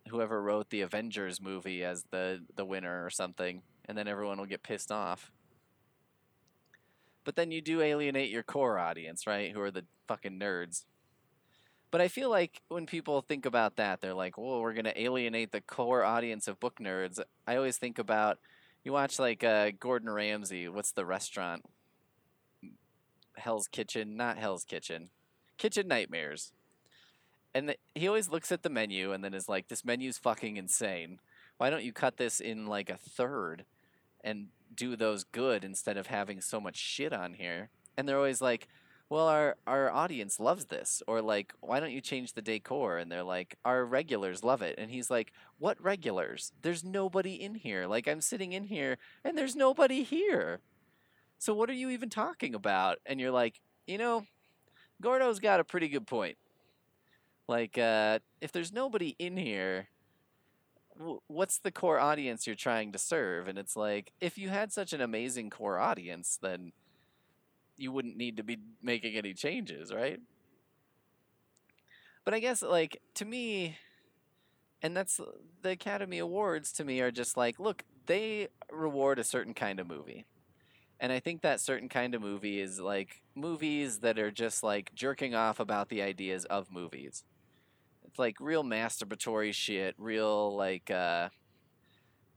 whoever 0.09 0.41
wrote 0.41 0.69
the 0.69 0.81
Avengers 0.81 1.41
movie 1.41 1.83
as 1.83 2.05
the, 2.11 2.41
the 2.55 2.63
winner 2.63 3.05
or 3.05 3.09
something, 3.09 3.61
and 3.85 3.97
then 3.97 4.07
everyone 4.07 4.37
will 4.37 4.45
get 4.45 4.63
pissed 4.63 4.91
off. 4.91 5.31
But 7.25 7.35
then 7.35 7.51
you 7.51 7.59
do 7.59 7.81
alienate 7.81 8.31
your 8.31 8.43
core 8.43 8.79
audience, 8.79 9.27
right? 9.27 9.51
Who 9.51 9.59
are 9.59 9.71
the 9.71 9.83
fucking 10.07 10.39
nerds. 10.39 10.85
But 11.91 12.01
I 12.01 12.07
feel 12.07 12.29
like 12.29 12.61
when 12.69 12.85
people 12.85 13.21
think 13.21 13.45
about 13.45 13.75
that, 13.77 14.01
they're 14.01 14.13
like, 14.13 14.37
"Well, 14.37 14.61
we're 14.61 14.73
gonna 14.73 14.93
alienate 14.95 15.51
the 15.51 15.61
core 15.61 16.03
audience 16.03 16.47
of 16.47 16.59
book 16.59 16.79
nerds." 16.79 17.19
I 17.45 17.55
always 17.55 17.77
think 17.77 17.99
about 17.99 18.39
you 18.83 18.91
watch 18.93 19.19
like 19.19 19.43
uh, 19.43 19.71
Gordon 19.79 20.09
Ramsay. 20.09 20.67
What's 20.67 20.91
the 20.91 21.05
restaurant? 21.05 21.65
Hell's 23.37 23.67
Kitchen, 23.67 24.17
not 24.17 24.37
Hell's 24.37 24.63
Kitchen, 24.63 25.09
Kitchen 25.57 25.87
Nightmares. 25.87 26.53
And 27.53 27.69
the, 27.69 27.75
he 27.95 28.07
always 28.07 28.29
looks 28.29 28.51
at 28.51 28.63
the 28.63 28.69
menu 28.69 29.11
and 29.11 29.23
then 29.23 29.33
is 29.33 29.49
like, 29.49 29.67
"This 29.67 29.85
menu's 29.85 30.17
fucking 30.17 30.57
insane. 30.57 31.19
Why 31.57 31.69
don't 31.69 31.83
you 31.83 31.93
cut 31.93 32.17
this 32.17 32.39
in 32.39 32.67
like 32.67 32.89
a 32.89 32.97
third 32.97 33.65
and 34.23 34.47
do 34.75 34.95
those 34.95 35.23
good 35.23 35.63
instead 35.63 35.97
of 35.97 36.07
having 36.07 36.41
so 36.41 36.59
much 36.59 36.77
shit 36.77 37.13
on 37.13 37.33
here?" 37.33 37.69
And 37.97 38.07
they're 38.07 38.17
always 38.17 38.41
like, 38.41 38.67
well 39.09 39.27
our 39.27 39.55
our 39.65 39.89
audience 39.89 40.39
loves 40.39 40.65
this 40.65 41.01
or 41.07 41.21
like 41.21 41.53
why 41.61 41.79
don't 41.79 41.91
you 41.91 42.01
change 42.01 42.33
the 42.33 42.41
decor? 42.41 42.97
And 42.97 43.11
they're 43.11 43.23
like 43.23 43.57
our 43.63 43.85
regulars 43.85 44.43
love 44.43 44.61
it. 44.61 44.75
And 44.77 44.91
he's 44.91 45.09
like 45.09 45.31
what 45.59 45.81
regulars? 45.81 46.51
There's 46.61 46.83
nobody 46.83 47.33
in 47.41 47.55
here. 47.55 47.87
Like 47.87 48.07
i'm 48.07 48.21
sitting 48.21 48.53
in 48.53 48.65
here 48.65 48.97
and 49.23 49.37
there's 49.37 49.55
nobody 49.55 50.03
here. 50.03 50.59
So 51.39 51.53
what 51.53 51.69
are 51.69 51.73
you 51.73 51.89
even 51.89 52.09
talking 52.09 52.55
about? 52.55 52.97
And 53.05 53.19
you're 53.19 53.31
like 53.31 53.61
you 53.85 53.97
know 53.97 54.25
gordo's 55.01 55.39
got 55.39 55.59
a 55.59 55.63
pretty 55.63 55.87
good 55.87 56.07
point. 56.07 56.37
Like 57.47 57.77
uh 57.77 58.19
if 58.41 58.51
there's 58.51 58.73
nobody 58.73 59.15
in 59.17 59.37
here 59.37 59.87
what's 61.27 61.59
the 61.59 61.71
core 61.71 61.99
audience 61.99 62.47
you're 62.47 62.55
trying 62.55 62.91
to 62.91 62.97
serve? 62.97 63.47
And 63.47 63.57
it's 63.57 63.77
like 63.77 64.11
if 64.19 64.37
you 64.37 64.49
had 64.49 64.73
such 64.73 64.91
an 64.91 64.99
amazing 64.99 65.49
core 65.49 65.79
audience 65.79 66.37
then 66.41 66.73
you 67.77 67.91
wouldn't 67.91 68.17
need 68.17 68.37
to 68.37 68.43
be 68.43 68.57
making 68.81 69.15
any 69.15 69.33
changes, 69.33 69.93
right? 69.93 70.19
But 72.25 72.33
I 72.33 72.39
guess 72.39 72.61
like 72.61 73.01
to 73.15 73.25
me 73.25 73.77
and 74.81 74.95
that's 74.95 75.19
the 75.61 75.71
Academy 75.71 76.19
Awards 76.19 76.71
to 76.73 76.83
me 76.83 77.01
are 77.01 77.11
just 77.11 77.35
like, 77.35 77.59
look, 77.59 77.83
they 78.05 78.49
reward 78.71 79.19
a 79.19 79.23
certain 79.23 79.53
kind 79.53 79.79
of 79.79 79.87
movie. 79.87 80.25
And 80.99 81.11
I 81.11 81.19
think 81.19 81.41
that 81.41 81.61
certain 81.61 81.89
kind 81.89 82.15
of 82.15 82.21
movie 82.21 82.59
is 82.59 82.79
like 82.79 83.21
movies 83.35 83.99
that 83.99 84.19
are 84.19 84.31
just 84.31 84.63
like 84.63 84.93
jerking 84.93 85.35
off 85.35 85.59
about 85.59 85.89
the 85.89 86.01
ideas 86.01 86.45
of 86.45 86.71
movies. 86.71 87.23
It's 88.05 88.19
like 88.19 88.39
real 88.39 88.63
masturbatory 88.63 89.53
shit, 89.53 89.95
real 89.97 90.55
like 90.55 90.91
uh 90.91 91.29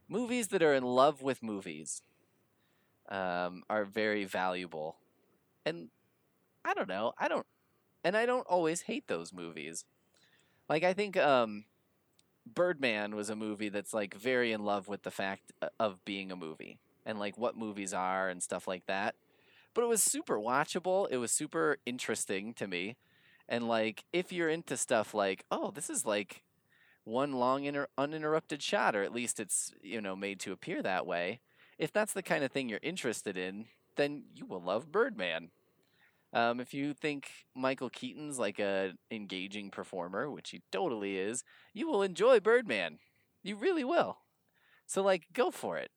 movies 0.09 0.49
that 0.49 0.63
are 0.63 0.75
in 0.75 0.83
love 0.83 1.23
with 1.23 1.43
movies 1.43 2.03
um, 3.09 3.63
are 3.71 3.85
very 3.85 4.25
valuable 4.25 5.00
and 5.65 5.89
I 6.65 6.75
don't 6.75 6.89
know. 6.89 7.13
I 7.19 7.29
don't, 7.29 7.47
and 8.05 8.17
I 8.17 8.27
don't 8.27 8.47
always 8.47 8.83
hate 8.83 9.07
those 9.09 9.33
movies. 9.33 9.85
Like 10.69 10.85
I 10.85 10.93
think 10.93 11.17
um, 11.17 11.65
Birdman 12.47 13.15
was 13.15 13.31
a 13.31 13.37
movie 13.37 13.69
that's 13.69 13.95
like 13.95 14.15
very 14.15 14.53
in 14.53 14.65
love 14.65 14.89
with 14.89 15.03
the 15.03 15.11
fact 15.11 15.53
uh, 15.63 15.69
of 15.79 16.05
being 16.05 16.31
a 16.31 16.37
movie 16.37 16.79
and 17.07 17.19
like 17.19 17.39
what 17.39 17.57
movies 17.57 17.93
are 17.93 18.29
and 18.29 18.43
stuff 18.43 18.69
like 18.69 18.87
that. 18.87 19.15
But 19.75 19.85
it 19.85 19.89
was 19.89 20.03
super 20.03 20.39
watchable. 20.39 21.07
It 21.11 21.19
was 21.19 21.33
super 21.33 21.79
interesting 21.87 22.55
to 22.55 22.67
me. 22.67 22.97
And 23.49 23.67
like 23.67 24.05
if 24.13 24.33
you're 24.33 24.49
into 24.49 24.77
stuff 24.77 25.15
like, 25.15 25.45
oh, 25.51 25.71
this 25.71 25.91
is 25.91 26.07
like 26.07 26.43
one 27.05 27.33
long 27.33 27.65
inter- 27.65 27.89
uninterrupted 27.99 28.63
shot 28.63 28.95
or 28.95 29.03
at 29.03 29.13
least 29.13 29.41
it's, 29.41 29.73
you 29.83 30.01
know, 30.01 30.15
made 30.15 30.41
to 30.41 30.53
appear 30.53 30.83
that 30.83 31.07
way. 31.07 31.41
If 31.79 31.93
that's 31.93 32.13
the 32.13 32.23
kind 32.23 32.45
of 32.45 32.53
thing 32.53 32.69
you're 32.69 32.81
interested 32.83 33.37
in, 33.37 33.67
then 34.01 34.25
you 34.35 34.47
will 34.47 34.63
love 34.63 34.91
Birdman. 34.91 35.51
Um, 36.33 36.61
if 36.61 36.73
you 36.73 36.95
think 36.95 37.31
Michael 37.55 37.91
Keaton's 37.91 38.39
like 38.39 38.59
a 38.59 38.93
engaging 39.11 39.71
performer, 39.71 40.31
which 40.31 40.51
he 40.51 40.63
totally 40.71 41.19
is, 41.19 41.43
you 41.75 41.89
will 41.89 42.03
enjoy 42.03 42.39
Birdman. 42.41 42.99
You 43.43 43.57
really 43.57 43.85
will. 43.85 44.19
So 44.87 45.03
like, 45.03 45.27
go 45.33 45.51
for 45.51 45.77
it. 45.79 45.91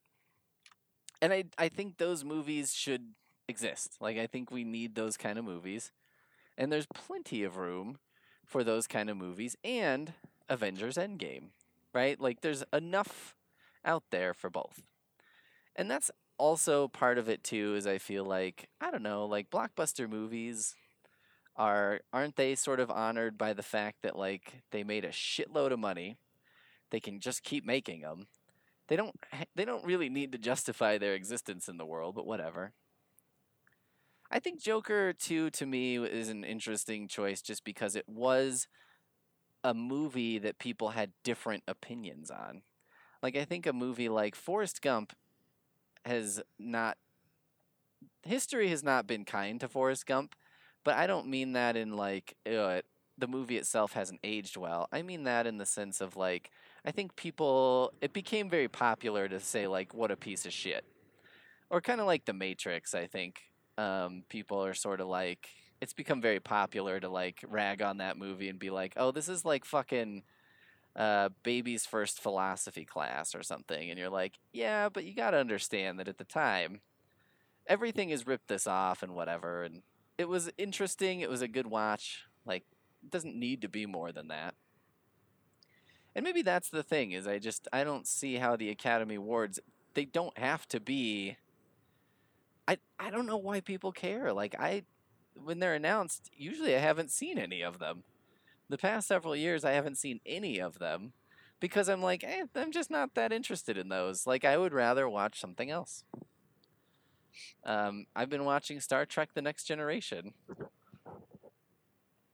And 1.22 1.32
I 1.32 1.44
I 1.56 1.68
think 1.68 1.98
those 1.98 2.24
movies 2.24 2.74
should 2.74 3.14
exist. 3.48 3.96
Like 4.00 4.18
I 4.18 4.26
think 4.26 4.50
we 4.50 4.64
need 4.64 4.94
those 4.94 5.16
kind 5.16 5.38
of 5.38 5.44
movies, 5.44 5.92
and 6.58 6.70
there's 6.70 6.86
plenty 6.92 7.44
of 7.44 7.56
room 7.56 7.98
for 8.44 8.62
those 8.64 8.86
kind 8.86 9.08
of 9.08 9.16
movies 9.16 9.56
and 9.64 10.12
Avengers 10.48 10.96
Endgame, 10.96 11.50
right? 11.94 12.20
Like 12.20 12.40
there's 12.40 12.64
enough 12.72 13.34
out 13.84 14.04
there 14.10 14.34
for 14.34 14.50
both. 14.50 14.82
And 15.76 15.90
that's 15.90 16.10
also 16.38 16.88
part 16.88 17.18
of 17.18 17.28
it 17.28 17.44
too 17.44 17.74
is 17.76 17.86
I 17.86 17.98
feel 17.98 18.24
like 18.24 18.68
I 18.80 18.90
don't 18.90 19.02
know, 19.02 19.26
like 19.26 19.50
blockbuster 19.50 20.08
movies 20.08 20.74
are 21.56 22.00
aren't 22.12 22.36
they 22.36 22.54
sort 22.54 22.80
of 22.80 22.90
honored 22.90 23.38
by 23.38 23.52
the 23.52 23.62
fact 23.62 23.98
that 24.02 24.16
like 24.16 24.62
they 24.72 24.82
made 24.82 25.04
a 25.04 25.10
shitload 25.10 25.72
of 25.72 25.78
money, 25.78 26.16
they 26.90 27.00
can 27.00 27.20
just 27.20 27.42
keep 27.42 27.64
making 27.64 28.00
them. 28.00 28.26
They 28.88 28.96
don't 28.96 29.14
they 29.54 29.64
don't 29.64 29.84
really 29.84 30.08
need 30.08 30.32
to 30.32 30.38
justify 30.38 30.98
their 30.98 31.14
existence 31.14 31.68
in 31.68 31.76
the 31.76 31.86
world, 31.86 32.14
but 32.14 32.26
whatever. 32.26 32.72
I 34.30 34.40
think 34.40 34.60
Joker 34.60 35.12
2 35.12 35.50
to 35.50 35.66
me 35.66 35.96
is 35.96 36.28
an 36.28 36.44
interesting 36.44 37.06
choice 37.06 37.40
just 37.40 37.62
because 37.62 37.94
it 37.94 38.08
was 38.08 38.66
a 39.62 39.74
movie 39.74 40.38
that 40.38 40.58
people 40.58 40.90
had 40.90 41.12
different 41.22 41.62
opinions 41.68 42.30
on. 42.30 42.62
Like 43.22 43.36
I 43.36 43.44
think 43.44 43.66
a 43.66 43.72
movie 43.72 44.08
like 44.08 44.34
Forrest 44.34 44.82
Gump 44.82 45.14
has 46.04 46.42
not 46.58 46.96
history 48.22 48.68
has 48.68 48.82
not 48.82 49.06
been 49.06 49.24
kind 49.24 49.60
to 49.60 49.68
Forrest 49.68 50.06
Gump, 50.06 50.34
but 50.84 50.96
I 50.96 51.06
don't 51.06 51.28
mean 51.28 51.52
that 51.52 51.76
in 51.76 51.96
like 51.96 52.36
uh, 52.46 52.80
the 53.18 53.26
movie 53.26 53.56
itself 53.56 53.92
hasn't 53.92 54.20
aged 54.24 54.56
well. 54.56 54.88
I 54.92 55.02
mean 55.02 55.24
that 55.24 55.46
in 55.46 55.58
the 55.58 55.66
sense 55.66 56.00
of 56.00 56.16
like 56.16 56.50
I 56.84 56.90
think 56.90 57.16
people 57.16 57.92
it 58.00 58.12
became 58.12 58.50
very 58.50 58.68
popular 58.68 59.28
to 59.28 59.40
say 59.40 59.66
like 59.66 59.94
what 59.94 60.10
a 60.10 60.16
piece 60.16 60.46
of 60.46 60.52
shit. 60.52 60.84
Or 61.70 61.80
kind 61.80 62.00
of 62.00 62.06
like 62.06 62.24
The 62.24 62.34
Matrix, 62.34 62.94
I 62.94 63.06
think. 63.06 63.40
Um, 63.76 64.22
people 64.28 64.64
are 64.64 64.74
sort 64.74 65.00
of 65.00 65.08
like 65.08 65.48
it's 65.80 65.92
become 65.92 66.20
very 66.20 66.38
popular 66.38 67.00
to 67.00 67.08
like 67.08 67.42
rag 67.48 67.82
on 67.82 67.98
that 67.98 68.16
movie 68.16 68.48
and 68.48 68.58
be 68.58 68.70
like, 68.70 68.94
"Oh, 68.96 69.10
this 69.10 69.28
is 69.28 69.44
like 69.44 69.64
fucking 69.64 70.22
uh, 70.96 71.30
baby's 71.42 71.86
first 71.86 72.20
philosophy 72.20 72.84
class 72.84 73.34
or 73.34 73.42
something, 73.42 73.90
and 73.90 73.98
you're 73.98 74.10
like, 74.10 74.38
yeah, 74.52 74.88
but 74.88 75.04
you 75.04 75.14
got 75.14 75.30
to 75.30 75.38
understand 75.38 75.98
that 75.98 76.08
at 76.08 76.18
the 76.18 76.24
time, 76.24 76.80
everything 77.66 78.10
is 78.10 78.26
ripped 78.26 78.48
this 78.48 78.66
off 78.66 79.02
and 79.02 79.14
whatever, 79.14 79.64
and 79.64 79.82
it 80.18 80.28
was 80.28 80.50
interesting. 80.56 81.20
It 81.20 81.30
was 81.30 81.42
a 81.42 81.48
good 81.48 81.66
watch. 81.66 82.24
Like, 82.46 82.64
it 83.02 83.10
doesn't 83.10 83.36
need 83.36 83.62
to 83.62 83.68
be 83.68 83.86
more 83.86 84.12
than 84.12 84.28
that. 84.28 84.54
And 86.14 86.22
maybe 86.22 86.42
that's 86.42 86.68
the 86.68 86.82
thing 86.82 87.12
is 87.12 87.26
I 87.26 87.38
just 87.38 87.66
I 87.72 87.82
don't 87.82 88.06
see 88.06 88.36
how 88.36 88.54
the 88.54 88.70
Academy 88.70 89.16
Awards 89.16 89.58
they 89.94 90.04
don't 90.04 90.36
have 90.38 90.68
to 90.68 90.80
be. 90.80 91.36
I 92.68 92.78
I 92.98 93.10
don't 93.10 93.26
know 93.26 93.36
why 93.36 93.60
people 93.60 93.92
care. 93.92 94.32
Like 94.32 94.54
I, 94.58 94.84
when 95.34 95.58
they're 95.58 95.74
announced, 95.74 96.30
usually 96.36 96.74
I 96.76 96.78
haven't 96.78 97.10
seen 97.10 97.38
any 97.38 97.62
of 97.62 97.78
them 97.78 98.04
the 98.74 98.78
past 98.78 99.06
several 99.06 99.36
years, 99.36 99.64
I 99.64 99.70
haven't 99.70 99.98
seen 99.98 100.18
any 100.26 100.58
of 100.58 100.80
them 100.80 101.12
because 101.60 101.88
I'm 101.88 102.02
like, 102.02 102.24
eh, 102.24 102.46
I'm 102.56 102.72
just 102.72 102.90
not 102.90 103.14
that 103.14 103.32
interested 103.32 103.78
in 103.78 103.88
those. 103.88 104.26
Like, 104.26 104.44
I 104.44 104.58
would 104.58 104.72
rather 104.72 105.08
watch 105.08 105.40
something 105.40 105.70
else. 105.70 106.02
Um, 107.64 108.06
I've 108.16 108.28
been 108.28 108.44
watching 108.44 108.80
Star 108.80 109.06
Trek 109.06 109.28
The 109.32 109.42
Next 109.42 109.62
Generation. 109.62 110.34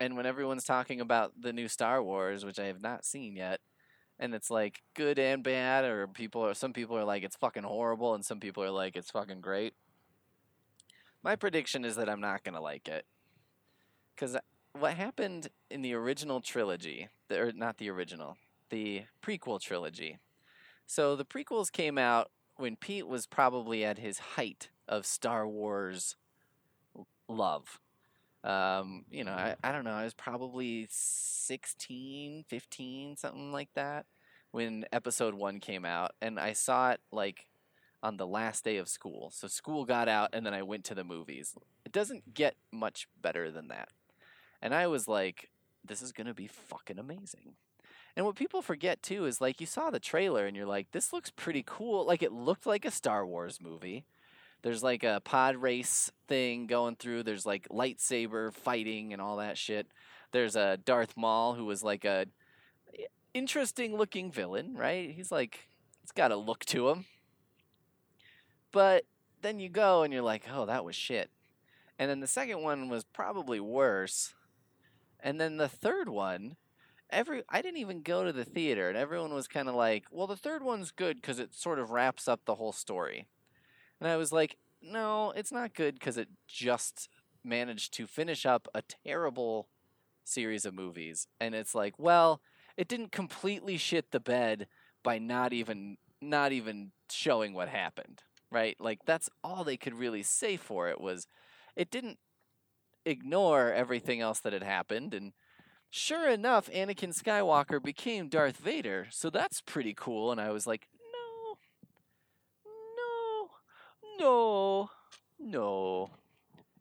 And 0.00 0.16
when 0.16 0.24
everyone's 0.24 0.64
talking 0.64 0.98
about 0.98 1.32
the 1.38 1.52
new 1.52 1.68
Star 1.68 2.02
Wars, 2.02 2.42
which 2.42 2.58
I 2.58 2.64
have 2.64 2.80
not 2.80 3.04
seen 3.04 3.36
yet, 3.36 3.60
and 4.18 4.34
it's 4.34 4.50
like 4.50 4.80
good 4.94 5.18
and 5.18 5.44
bad, 5.44 5.84
or 5.84 6.06
people 6.08 6.54
some 6.54 6.72
people 6.72 6.96
are 6.96 7.04
like 7.04 7.22
it's 7.22 7.36
fucking 7.36 7.64
horrible, 7.64 8.14
and 8.14 8.24
some 8.24 8.40
people 8.40 8.64
are 8.64 8.70
like 8.70 8.96
it's 8.96 9.10
fucking 9.10 9.42
great. 9.42 9.74
My 11.22 11.36
prediction 11.36 11.84
is 11.84 11.96
that 11.96 12.08
I'm 12.08 12.22
not 12.22 12.44
gonna 12.44 12.62
like 12.62 12.88
it, 12.88 13.04
because 14.16 14.38
what 14.78 14.94
happened 14.94 15.48
in 15.70 15.82
the 15.82 15.94
original 15.94 16.40
trilogy, 16.40 17.08
the, 17.28 17.40
or 17.40 17.52
not 17.52 17.78
the 17.78 17.90
original, 17.90 18.36
the 18.70 19.02
prequel 19.22 19.60
trilogy. 19.60 20.18
So 20.86 21.16
the 21.16 21.24
prequels 21.24 21.70
came 21.70 21.98
out 21.98 22.30
when 22.56 22.76
Pete 22.76 23.06
was 23.06 23.26
probably 23.26 23.84
at 23.84 23.98
his 23.98 24.18
height 24.18 24.70
of 24.88 25.06
Star 25.06 25.46
Wars 25.46 26.16
love. 27.28 27.80
Um, 28.42 29.04
you 29.10 29.24
know, 29.24 29.32
I, 29.32 29.56
I 29.62 29.72
don't 29.72 29.84
know, 29.84 29.92
I 29.92 30.04
was 30.04 30.14
probably 30.14 30.86
16, 30.90 32.44
15, 32.48 33.16
something 33.16 33.52
like 33.52 33.68
that 33.74 34.06
when 34.50 34.84
episode 34.92 35.34
1 35.34 35.60
came 35.60 35.84
out 35.84 36.12
and 36.20 36.40
I 36.40 36.54
saw 36.54 36.90
it 36.90 37.00
like 37.12 37.46
on 38.02 38.16
the 38.16 38.26
last 38.26 38.64
day 38.64 38.78
of 38.78 38.88
school. 38.88 39.30
So 39.32 39.46
school 39.46 39.84
got 39.84 40.08
out 40.08 40.30
and 40.32 40.44
then 40.44 40.54
I 40.54 40.62
went 40.62 40.84
to 40.84 40.94
the 40.94 41.04
movies. 41.04 41.54
It 41.84 41.92
doesn't 41.92 42.34
get 42.34 42.56
much 42.72 43.08
better 43.20 43.50
than 43.50 43.68
that. 43.68 43.90
And 44.62 44.74
I 44.74 44.86
was 44.86 45.08
like, 45.08 45.50
this 45.84 46.02
is 46.02 46.12
going 46.12 46.26
to 46.26 46.34
be 46.34 46.46
fucking 46.46 46.98
amazing. 46.98 47.54
And 48.16 48.26
what 48.26 48.34
people 48.34 48.60
forget 48.60 49.02
too 49.02 49.24
is 49.26 49.40
like 49.40 49.60
you 49.60 49.66
saw 49.66 49.90
the 49.90 50.00
trailer 50.00 50.46
and 50.46 50.56
you're 50.56 50.66
like, 50.66 50.90
this 50.90 51.12
looks 51.12 51.30
pretty 51.30 51.62
cool. 51.66 52.06
Like 52.06 52.22
it 52.22 52.32
looked 52.32 52.66
like 52.66 52.84
a 52.84 52.90
Star 52.90 53.26
Wars 53.26 53.58
movie. 53.62 54.04
There's 54.62 54.82
like 54.82 55.04
a 55.04 55.22
pod 55.24 55.56
race 55.56 56.10
thing 56.28 56.66
going 56.66 56.96
through. 56.96 57.22
There's 57.22 57.46
like 57.46 57.68
lightsaber 57.68 58.52
fighting 58.52 59.12
and 59.12 59.22
all 59.22 59.36
that 59.36 59.56
shit. 59.56 59.86
There's 60.32 60.56
a 60.56 60.76
Darth 60.76 61.16
Maul 61.16 61.54
who 61.54 61.64
was 61.64 61.82
like 61.82 62.04
a 62.04 62.26
interesting 63.32 63.96
looking 63.96 64.30
villain, 64.30 64.74
right? 64.76 65.10
He's 65.10 65.32
like 65.32 65.68
he's 66.02 66.12
got 66.12 66.32
a 66.32 66.36
look 66.36 66.64
to 66.66 66.90
him. 66.90 67.06
But 68.72 69.04
then 69.42 69.58
you 69.60 69.68
go 69.68 70.02
and 70.02 70.12
you're 70.12 70.22
like, 70.22 70.44
"Oh, 70.52 70.66
that 70.66 70.84
was 70.84 70.94
shit." 70.94 71.30
And 71.98 72.10
then 72.10 72.20
the 72.20 72.26
second 72.26 72.62
one 72.62 72.88
was 72.88 73.04
probably 73.04 73.60
worse. 73.60 74.34
And 75.22 75.40
then 75.40 75.56
the 75.56 75.68
third 75.68 76.08
one, 76.08 76.56
every 77.10 77.42
I 77.48 77.62
didn't 77.62 77.78
even 77.78 78.02
go 78.02 78.24
to 78.24 78.32
the 78.32 78.44
theater 78.44 78.88
and 78.88 78.96
everyone 78.96 79.34
was 79.34 79.48
kind 79.48 79.68
of 79.68 79.74
like, 79.74 80.04
"Well, 80.10 80.26
the 80.26 80.36
third 80.36 80.62
one's 80.62 80.90
good 80.90 81.22
cuz 81.22 81.38
it 81.38 81.54
sort 81.54 81.78
of 81.78 81.90
wraps 81.90 82.28
up 82.28 82.44
the 82.44 82.56
whole 82.56 82.72
story." 82.72 83.26
And 84.00 84.08
I 84.08 84.16
was 84.16 84.32
like, 84.32 84.56
"No, 84.80 85.32
it's 85.32 85.52
not 85.52 85.74
good 85.74 86.00
cuz 86.00 86.16
it 86.16 86.28
just 86.46 87.08
managed 87.44 87.92
to 87.94 88.06
finish 88.06 88.46
up 88.46 88.68
a 88.74 88.82
terrible 88.82 89.68
series 90.24 90.64
of 90.64 90.74
movies." 90.74 91.28
And 91.40 91.54
it's 91.54 91.74
like, 91.74 91.98
"Well, 91.98 92.42
it 92.76 92.88
didn't 92.88 93.12
completely 93.12 93.76
shit 93.76 94.10
the 94.10 94.20
bed 94.20 94.68
by 95.02 95.18
not 95.18 95.52
even 95.52 95.98
not 96.20 96.52
even 96.52 96.92
showing 97.10 97.54
what 97.54 97.68
happened." 97.68 98.22
Right? 98.50 98.80
Like 98.80 99.04
that's 99.04 99.30
all 99.44 99.64
they 99.64 99.76
could 99.76 99.94
really 99.94 100.22
say 100.22 100.56
for 100.56 100.88
it 100.88 101.00
was 101.00 101.26
it 101.76 101.90
didn't 101.90 102.18
ignore 103.04 103.72
everything 103.72 104.20
else 104.20 104.40
that 104.40 104.52
had 104.52 104.62
happened 104.62 105.14
and 105.14 105.32
sure 105.90 106.28
enough 106.28 106.68
Anakin 106.70 107.16
Skywalker 107.16 107.82
became 107.82 108.28
Darth 108.28 108.58
Vader. 108.58 109.06
So 109.10 109.30
that's 109.30 109.60
pretty 109.60 109.94
cool 109.94 110.32
and 110.32 110.40
I 110.40 110.50
was 110.50 110.66
like, 110.66 110.88
"No. 111.12 111.58
No. 112.98 113.50
No. 114.18 114.90
No. 115.38 116.10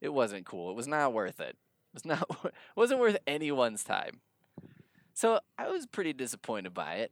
It 0.01 0.09
wasn't 0.09 0.45
cool. 0.45 0.71
It 0.71 0.75
was 0.75 0.87
not 0.87 1.13
worth 1.13 1.39
it. 1.39 1.55
It 1.57 1.93
was 1.93 2.05
not 2.05 2.29
wasn't 2.75 2.99
worth 2.99 3.17
anyone's 3.27 3.83
time." 3.83 4.21
So 5.13 5.41
I 5.57 5.67
was 5.67 5.85
pretty 5.85 6.13
disappointed 6.13 6.73
by 6.73 6.95
it. 6.95 7.11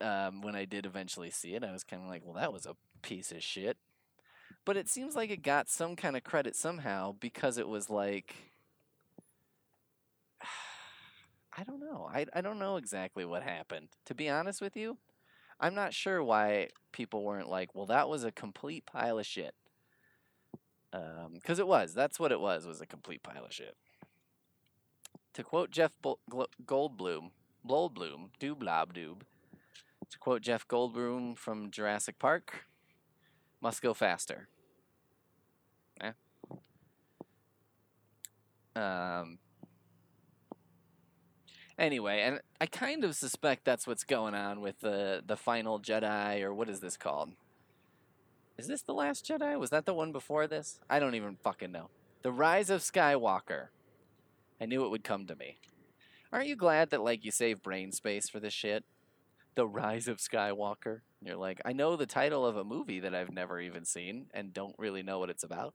Um, 0.00 0.40
when 0.40 0.56
I 0.56 0.64
did 0.64 0.86
eventually 0.86 1.30
see 1.30 1.54
it, 1.54 1.62
I 1.62 1.70
was 1.70 1.84
kind 1.84 2.02
of 2.02 2.08
like, 2.08 2.22
"Well, 2.24 2.34
that 2.34 2.52
was 2.52 2.64
a 2.66 2.76
piece 3.02 3.30
of 3.30 3.42
shit." 3.42 3.76
But 4.64 4.76
it 4.76 4.88
seems 4.88 5.16
like 5.16 5.30
it 5.30 5.42
got 5.42 5.68
some 5.68 5.96
kind 5.96 6.16
of 6.16 6.22
credit 6.22 6.54
somehow 6.54 7.14
because 7.18 7.58
it 7.58 7.68
was 7.68 7.90
like 7.90 8.34
I 11.56 11.64
don't 11.64 11.80
know. 11.80 12.08
I 12.12 12.26
I 12.32 12.40
don't 12.40 12.58
know 12.58 12.76
exactly 12.76 13.24
what 13.24 13.42
happened. 13.42 13.88
To 14.06 14.14
be 14.14 14.28
honest 14.28 14.60
with 14.60 14.76
you, 14.76 14.98
I'm 15.60 15.74
not 15.74 15.94
sure 15.94 16.22
why 16.22 16.68
people 16.92 17.24
weren't 17.24 17.48
like, 17.48 17.74
"Well, 17.74 17.86
that 17.86 18.08
was 18.08 18.24
a 18.24 18.32
complete 18.32 18.86
pile 18.86 19.18
of 19.18 19.26
shit." 19.26 19.54
Um, 20.92 21.38
cuz 21.44 21.58
it 21.58 21.66
was. 21.66 21.94
That's 21.94 22.20
what 22.20 22.32
it 22.32 22.40
was. 22.40 22.66
Was 22.66 22.80
a 22.80 22.86
complete 22.86 23.22
pile 23.22 23.44
of 23.44 23.52
shit. 23.52 23.76
To 25.34 25.42
quote 25.42 25.70
Jeff 25.70 25.92
Glo- 26.02 26.18
Goldblum, 26.64 27.30
Goldblum, 27.66 28.30
dooblob 28.38 28.92
doob. 28.92 29.22
To 30.10 30.18
quote 30.18 30.42
Jeff 30.42 30.68
Goldblum 30.68 31.38
from 31.38 31.70
Jurassic 31.70 32.18
Park, 32.18 32.66
must 33.62 33.80
go 33.80 33.94
faster. 33.94 34.48
Eh? 36.00 36.12
Um. 38.74 39.38
Anyway, 41.78 42.20
and 42.22 42.40
I 42.60 42.66
kind 42.66 43.04
of 43.04 43.16
suspect 43.16 43.64
that's 43.64 43.86
what's 43.86 44.04
going 44.04 44.34
on 44.34 44.60
with 44.60 44.80
the 44.80 45.22
the 45.26 45.36
final 45.36 45.80
Jedi, 45.80 46.42
or 46.42 46.52
what 46.52 46.68
is 46.68 46.80
this 46.80 46.96
called? 46.96 47.32
Is 48.58 48.66
this 48.66 48.82
the 48.82 48.94
last 48.94 49.26
Jedi? 49.26 49.58
Was 49.58 49.70
that 49.70 49.86
the 49.86 49.94
one 49.94 50.12
before 50.12 50.46
this? 50.46 50.78
I 50.90 50.98
don't 50.98 51.14
even 51.14 51.36
fucking 51.42 51.72
know. 51.72 51.88
The 52.22 52.32
Rise 52.32 52.70
of 52.70 52.82
Skywalker. 52.82 53.68
I 54.60 54.66
knew 54.66 54.84
it 54.84 54.90
would 54.90 55.02
come 55.02 55.26
to 55.26 55.34
me. 55.34 55.58
Aren't 56.32 56.46
you 56.46 56.56
glad 56.56 56.90
that 56.90 57.02
like 57.02 57.24
you 57.24 57.30
save 57.30 57.62
brain 57.62 57.92
space 57.92 58.28
for 58.28 58.38
this 58.38 58.52
shit? 58.52 58.84
The 59.54 59.66
Rise 59.66 60.08
of 60.08 60.18
Skywalker. 60.18 61.00
You're 61.22 61.36
like, 61.36 61.60
I 61.64 61.72
know 61.72 61.96
the 61.96 62.06
title 62.06 62.46
of 62.46 62.56
a 62.56 62.64
movie 62.64 63.00
that 63.00 63.14
I've 63.14 63.32
never 63.32 63.60
even 63.60 63.84
seen 63.84 64.26
and 64.32 64.52
don't 64.52 64.74
really 64.78 65.02
know 65.02 65.18
what 65.18 65.30
it's 65.30 65.44
about. 65.44 65.74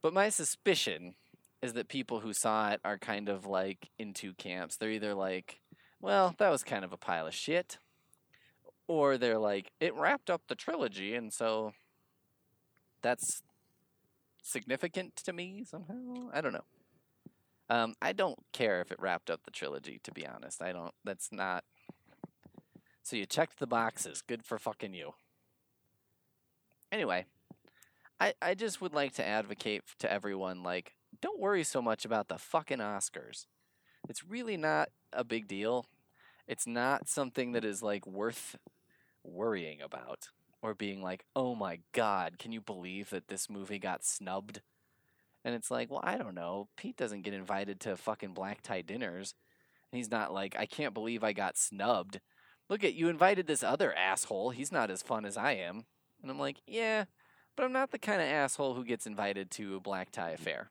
But 0.00 0.14
my 0.14 0.28
suspicion 0.28 1.14
is 1.62 1.74
that 1.74 1.88
people 1.88 2.20
who 2.20 2.32
saw 2.32 2.70
it 2.70 2.80
are 2.84 2.98
kind 2.98 3.28
of 3.28 3.46
like 3.46 3.90
in 3.98 4.12
two 4.12 4.34
camps. 4.34 4.76
They're 4.76 4.90
either 4.90 5.14
like, 5.14 5.60
well, 6.00 6.34
that 6.38 6.50
was 6.50 6.64
kind 6.64 6.84
of 6.84 6.92
a 6.92 6.96
pile 6.96 7.28
of 7.28 7.34
shit, 7.34 7.78
or 8.88 9.16
they're 9.16 9.38
like, 9.38 9.70
it 9.78 9.94
wrapped 9.94 10.28
up 10.28 10.42
the 10.48 10.56
trilogy, 10.56 11.14
and 11.14 11.32
so 11.32 11.72
that's 13.00 13.42
significant 14.42 15.14
to 15.16 15.32
me 15.32 15.64
somehow. 15.64 16.28
I 16.32 16.40
don't 16.40 16.52
know. 16.52 16.64
Um, 17.70 17.94
I 18.02 18.12
don't 18.12 18.38
care 18.52 18.80
if 18.80 18.90
it 18.90 19.00
wrapped 19.00 19.30
up 19.30 19.44
the 19.44 19.50
trilogy, 19.52 20.00
to 20.02 20.12
be 20.12 20.26
honest. 20.26 20.60
I 20.60 20.72
don't. 20.72 20.92
That's 21.04 21.30
not. 21.30 21.64
So 23.02 23.16
you 23.16 23.26
checked 23.26 23.58
the 23.58 23.66
boxes. 23.66 24.22
Good 24.22 24.44
for 24.44 24.58
fucking 24.58 24.94
you. 24.94 25.14
Anyway, 26.90 27.26
I 28.20 28.34
I 28.40 28.54
just 28.54 28.80
would 28.80 28.94
like 28.94 29.14
to 29.14 29.26
advocate 29.26 29.82
to 29.98 30.12
everyone 30.12 30.62
like 30.62 30.94
don't 31.20 31.40
worry 31.40 31.64
so 31.64 31.82
much 31.82 32.04
about 32.04 32.28
the 32.28 32.38
fucking 32.38 32.78
Oscars. 32.78 33.46
It's 34.08 34.24
really 34.24 34.56
not 34.56 34.90
a 35.12 35.24
big 35.24 35.48
deal. 35.48 35.86
It's 36.46 36.66
not 36.66 37.08
something 37.08 37.52
that 37.52 37.64
is 37.64 37.82
like 37.82 38.06
worth 38.06 38.56
worrying 39.24 39.80
about 39.80 40.28
or 40.60 40.74
being 40.74 41.02
like, 41.02 41.24
"Oh 41.34 41.54
my 41.54 41.80
god, 41.92 42.38
can 42.38 42.52
you 42.52 42.60
believe 42.60 43.10
that 43.10 43.28
this 43.28 43.50
movie 43.50 43.78
got 43.78 44.04
snubbed?" 44.04 44.60
And 45.44 45.54
it's 45.54 45.70
like, 45.70 45.90
"Well, 45.90 46.00
I 46.04 46.16
don't 46.18 46.34
know. 46.34 46.68
Pete 46.76 46.96
doesn't 46.96 47.22
get 47.22 47.34
invited 47.34 47.80
to 47.80 47.96
fucking 47.96 48.34
black 48.34 48.62
tie 48.62 48.82
dinners." 48.82 49.34
And 49.90 49.98
he's 49.98 50.10
not 50.10 50.32
like, 50.32 50.56
"I 50.56 50.66
can't 50.66 50.94
believe 50.94 51.24
I 51.24 51.32
got 51.32 51.56
snubbed." 51.56 52.20
Look 52.72 52.84
at 52.84 52.94
you 52.94 53.10
invited 53.10 53.46
this 53.46 53.62
other 53.62 53.92
asshole. 53.92 54.48
He's 54.48 54.72
not 54.72 54.90
as 54.90 55.02
fun 55.02 55.26
as 55.26 55.36
I 55.36 55.52
am. 55.52 55.84
And 56.22 56.30
I'm 56.30 56.38
like, 56.38 56.62
"Yeah, 56.66 57.04
but 57.54 57.64
I'm 57.64 57.72
not 57.72 57.90
the 57.90 57.98
kind 57.98 58.22
of 58.22 58.26
asshole 58.26 58.72
who 58.72 58.82
gets 58.82 59.06
invited 59.06 59.50
to 59.50 59.76
a 59.76 59.80
black 59.80 60.10
tie 60.10 60.30
affair." 60.30 60.70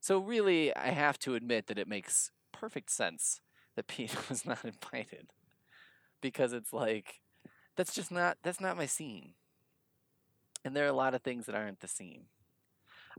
So 0.00 0.16
really, 0.16 0.74
I 0.74 0.86
have 0.88 1.18
to 1.18 1.34
admit 1.34 1.66
that 1.66 1.78
it 1.78 1.86
makes 1.86 2.30
perfect 2.50 2.90
sense 2.90 3.42
that 3.76 3.86
Pete 3.88 4.30
was 4.30 4.46
not 4.46 4.64
invited 4.64 5.34
because 6.22 6.54
it's 6.54 6.72
like 6.72 7.20
that's 7.76 7.94
just 7.94 8.10
not 8.10 8.38
that's 8.42 8.58
not 8.58 8.78
my 8.78 8.86
scene. 8.86 9.34
And 10.64 10.74
there 10.74 10.86
are 10.86 10.94
a 10.94 10.94
lot 10.94 11.12
of 11.12 11.20
things 11.20 11.44
that 11.44 11.54
aren't 11.54 11.80
the 11.80 11.88
scene. 11.88 12.28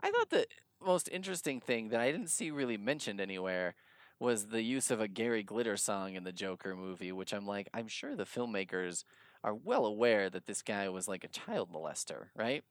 I 0.01 0.09
thought 0.09 0.31
the 0.31 0.47
most 0.83 1.09
interesting 1.09 1.61
thing 1.61 1.89
that 1.89 2.01
I 2.01 2.11
didn't 2.11 2.31
see 2.31 2.49
really 2.49 2.75
mentioned 2.75 3.21
anywhere 3.21 3.75
was 4.19 4.47
the 4.47 4.61
use 4.61 4.91
of 4.91 5.01
a 5.01 5.07
Gary 5.07 5.43
Glitter 5.43 5.77
song 5.77 6.13
in 6.13 6.23
the 6.23 6.31
Joker 6.31 6.75
movie, 6.75 7.11
which 7.11 7.33
I'm 7.33 7.45
like, 7.45 7.67
I'm 7.73 7.87
sure 7.87 8.15
the 8.15 8.25
filmmakers 8.25 9.03
are 9.43 9.53
well 9.53 9.85
aware 9.85 10.29
that 10.29 10.45
this 10.45 10.61
guy 10.61 10.87
was 10.89 11.07
like 11.07 11.23
a 11.23 11.27
child 11.27 11.71
molester, 11.71 12.27
right? 12.35 12.63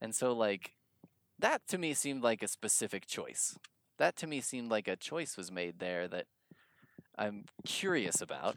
And 0.00 0.14
so 0.14 0.32
like 0.32 0.72
that 1.38 1.66
to 1.68 1.78
me 1.78 1.94
seemed 1.94 2.22
like 2.22 2.42
a 2.42 2.48
specific 2.48 3.06
choice. 3.06 3.56
That 3.98 4.16
to 4.16 4.26
me 4.26 4.40
seemed 4.40 4.70
like 4.70 4.88
a 4.88 4.96
choice 4.96 5.36
was 5.36 5.52
made 5.52 5.78
there 5.78 6.08
that 6.08 6.26
I'm 7.16 7.44
curious 7.64 8.20
about. 8.20 8.56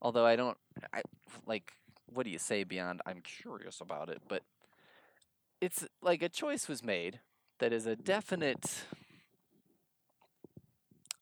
Although 0.00 0.26
I 0.26 0.36
don't 0.36 0.56
I 0.92 1.02
like 1.46 1.72
what 2.06 2.24
do 2.24 2.30
you 2.30 2.38
say 2.38 2.64
beyond 2.64 3.02
I'm 3.04 3.20
curious 3.20 3.80
about 3.80 4.08
it, 4.08 4.22
but 4.28 4.42
it's 5.60 5.86
like 6.00 6.22
a 6.22 6.28
choice 6.28 6.68
was 6.68 6.82
made 6.82 7.20
that 7.58 7.72
is 7.72 7.86
a 7.86 7.96
definite 7.96 8.84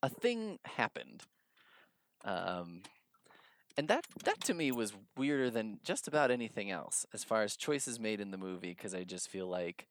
a 0.04 0.08
thing 0.10 0.58
happened. 0.64 1.22
Um 2.24 2.82
and 3.76 3.88
that 3.88 4.04
that 4.24 4.40
to 4.42 4.54
me 4.54 4.70
was 4.70 4.92
weirder 5.16 5.50
than 5.50 5.80
just 5.82 6.06
about 6.06 6.30
anything 6.30 6.70
else 6.70 7.06
as 7.12 7.24
far 7.24 7.42
as 7.42 7.56
choices 7.56 7.98
made 7.98 8.20
in 8.20 8.30
the 8.30 8.38
movie 8.38 8.70
because 8.70 8.94
I 8.94 9.04
just 9.04 9.28
feel 9.28 9.48
like 9.48 9.86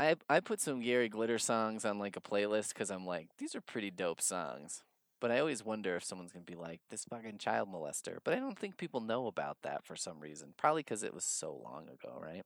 I 0.00 0.16
I 0.28 0.40
put 0.40 0.60
some 0.60 0.80
Gary 0.80 1.10
Glitter 1.10 1.38
songs 1.38 1.84
on 1.84 1.98
like 1.98 2.16
a 2.16 2.20
playlist 2.20 2.70
because 2.70 2.90
I'm 2.90 3.06
like 3.06 3.28
these 3.38 3.54
are 3.54 3.60
pretty 3.60 3.90
dope 3.90 4.22
songs. 4.22 4.82
But 5.20 5.30
I 5.30 5.38
always 5.38 5.64
wonder 5.64 5.94
if 5.94 6.02
someone's 6.02 6.32
gonna 6.32 6.44
be 6.44 6.56
like 6.56 6.80
this 6.90 7.04
fucking 7.04 7.38
child 7.38 7.68
molester. 7.68 8.18
But 8.24 8.34
I 8.34 8.40
don't 8.40 8.58
think 8.58 8.76
people 8.76 9.00
know 9.00 9.26
about 9.26 9.58
that 9.62 9.84
for 9.84 9.96
some 9.96 10.18
reason. 10.18 10.54
Probably 10.56 10.82
because 10.82 11.04
it 11.04 11.14
was 11.14 11.24
so 11.24 11.60
long 11.62 11.84
ago, 11.88 12.18
right? 12.20 12.42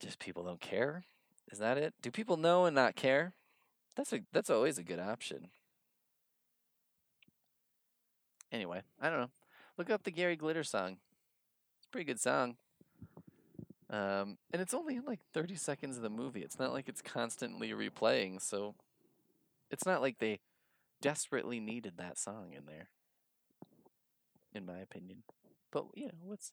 Just 0.00 0.18
people 0.18 0.42
don't 0.42 0.60
care. 0.60 1.04
Is 1.50 1.58
that 1.60 1.78
it? 1.78 1.94
Do 2.02 2.10
people 2.10 2.36
know 2.36 2.66
and 2.66 2.74
not 2.74 2.96
care? 2.96 3.32
That's 3.96 4.12
a 4.12 4.20
that's 4.32 4.50
always 4.50 4.78
a 4.78 4.82
good 4.82 5.00
option. 5.00 5.48
Anyway, 8.52 8.82
I 9.00 9.10
don't 9.10 9.20
know. 9.20 9.30
Look 9.76 9.90
up 9.90 10.04
the 10.04 10.10
Gary 10.10 10.36
Glitter 10.36 10.62
song. 10.62 10.98
It's 11.78 11.86
a 11.86 11.90
pretty 11.90 12.04
good 12.04 12.20
song. 12.20 12.56
Um, 13.90 14.38
and 14.52 14.60
it's 14.60 14.74
only 14.74 14.96
in 14.96 15.04
like 15.04 15.20
30 15.32 15.54
seconds 15.56 15.96
of 15.96 16.02
the 16.02 16.10
movie. 16.10 16.42
It's 16.42 16.58
not 16.58 16.72
like 16.72 16.88
it's 16.88 17.02
constantly 17.02 17.70
replaying, 17.70 18.42
so 18.42 18.74
it's 19.70 19.86
not 19.86 20.00
like 20.02 20.18
they 20.18 20.40
desperately 21.00 21.60
needed 21.60 21.94
that 21.98 22.18
song 22.18 22.52
in 22.56 22.66
there, 22.66 22.88
in 24.54 24.66
my 24.66 24.78
opinion. 24.78 25.22
But, 25.70 25.86
you 25.94 26.06
know, 26.06 26.12
what's 26.24 26.52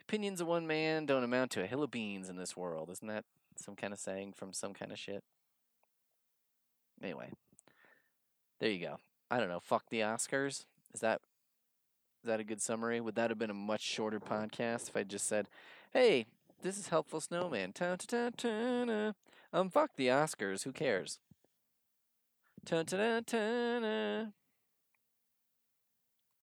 opinions 0.00 0.40
of 0.40 0.46
one 0.46 0.66
man 0.66 1.04
don't 1.04 1.24
amount 1.24 1.50
to 1.52 1.62
a 1.62 1.66
hill 1.66 1.82
of 1.82 1.90
beans 1.90 2.28
in 2.28 2.36
this 2.36 2.56
world. 2.56 2.88
Isn't 2.90 3.08
that 3.08 3.24
some 3.56 3.76
kind 3.76 3.92
of 3.92 3.98
saying 3.98 4.34
from 4.34 4.52
some 4.52 4.72
kind 4.72 4.92
of 4.92 4.98
shit? 4.98 5.24
Anyway, 7.02 7.30
there 8.60 8.70
you 8.70 8.80
go. 8.80 8.98
I 9.30 9.38
don't 9.38 9.48
know. 9.48 9.60
Fuck 9.60 9.84
the 9.90 10.00
Oscars. 10.00 10.64
Is 10.94 11.00
that 11.00 11.20
is 12.22 12.28
that 12.28 12.40
a 12.40 12.44
good 12.44 12.62
summary? 12.62 13.00
Would 13.00 13.14
that 13.16 13.30
have 13.30 13.38
been 13.38 13.50
a 13.50 13.54
much 13.54 13.82
shorter 13.82 14.18
podcast 14.18 14.88
if 14.88 14.96
I 14.96 15.02
just 15.02 15.26
said, 15.26 15.48
"Hey, 15.92 16.26
this 16.62 16.78
is 16.78 16.88
Helpful 16.88 17.20
Snowman." 17.20 17.72
Ta 17.72 17.96
ta 17.96 18.30
ta 18.36 18.84
ta. 18.86 19.12
Um, 19.52 19.70
fuck 19.70 19.90
the 19.96 20.08
Oscars. 20.08 20.64
Who 20.64 20.72
cares? 20.72 21.18
Ta 22.64 22.82
ta 22.82 23.20
ta 23.20 23.80
ta. 23.80 24.26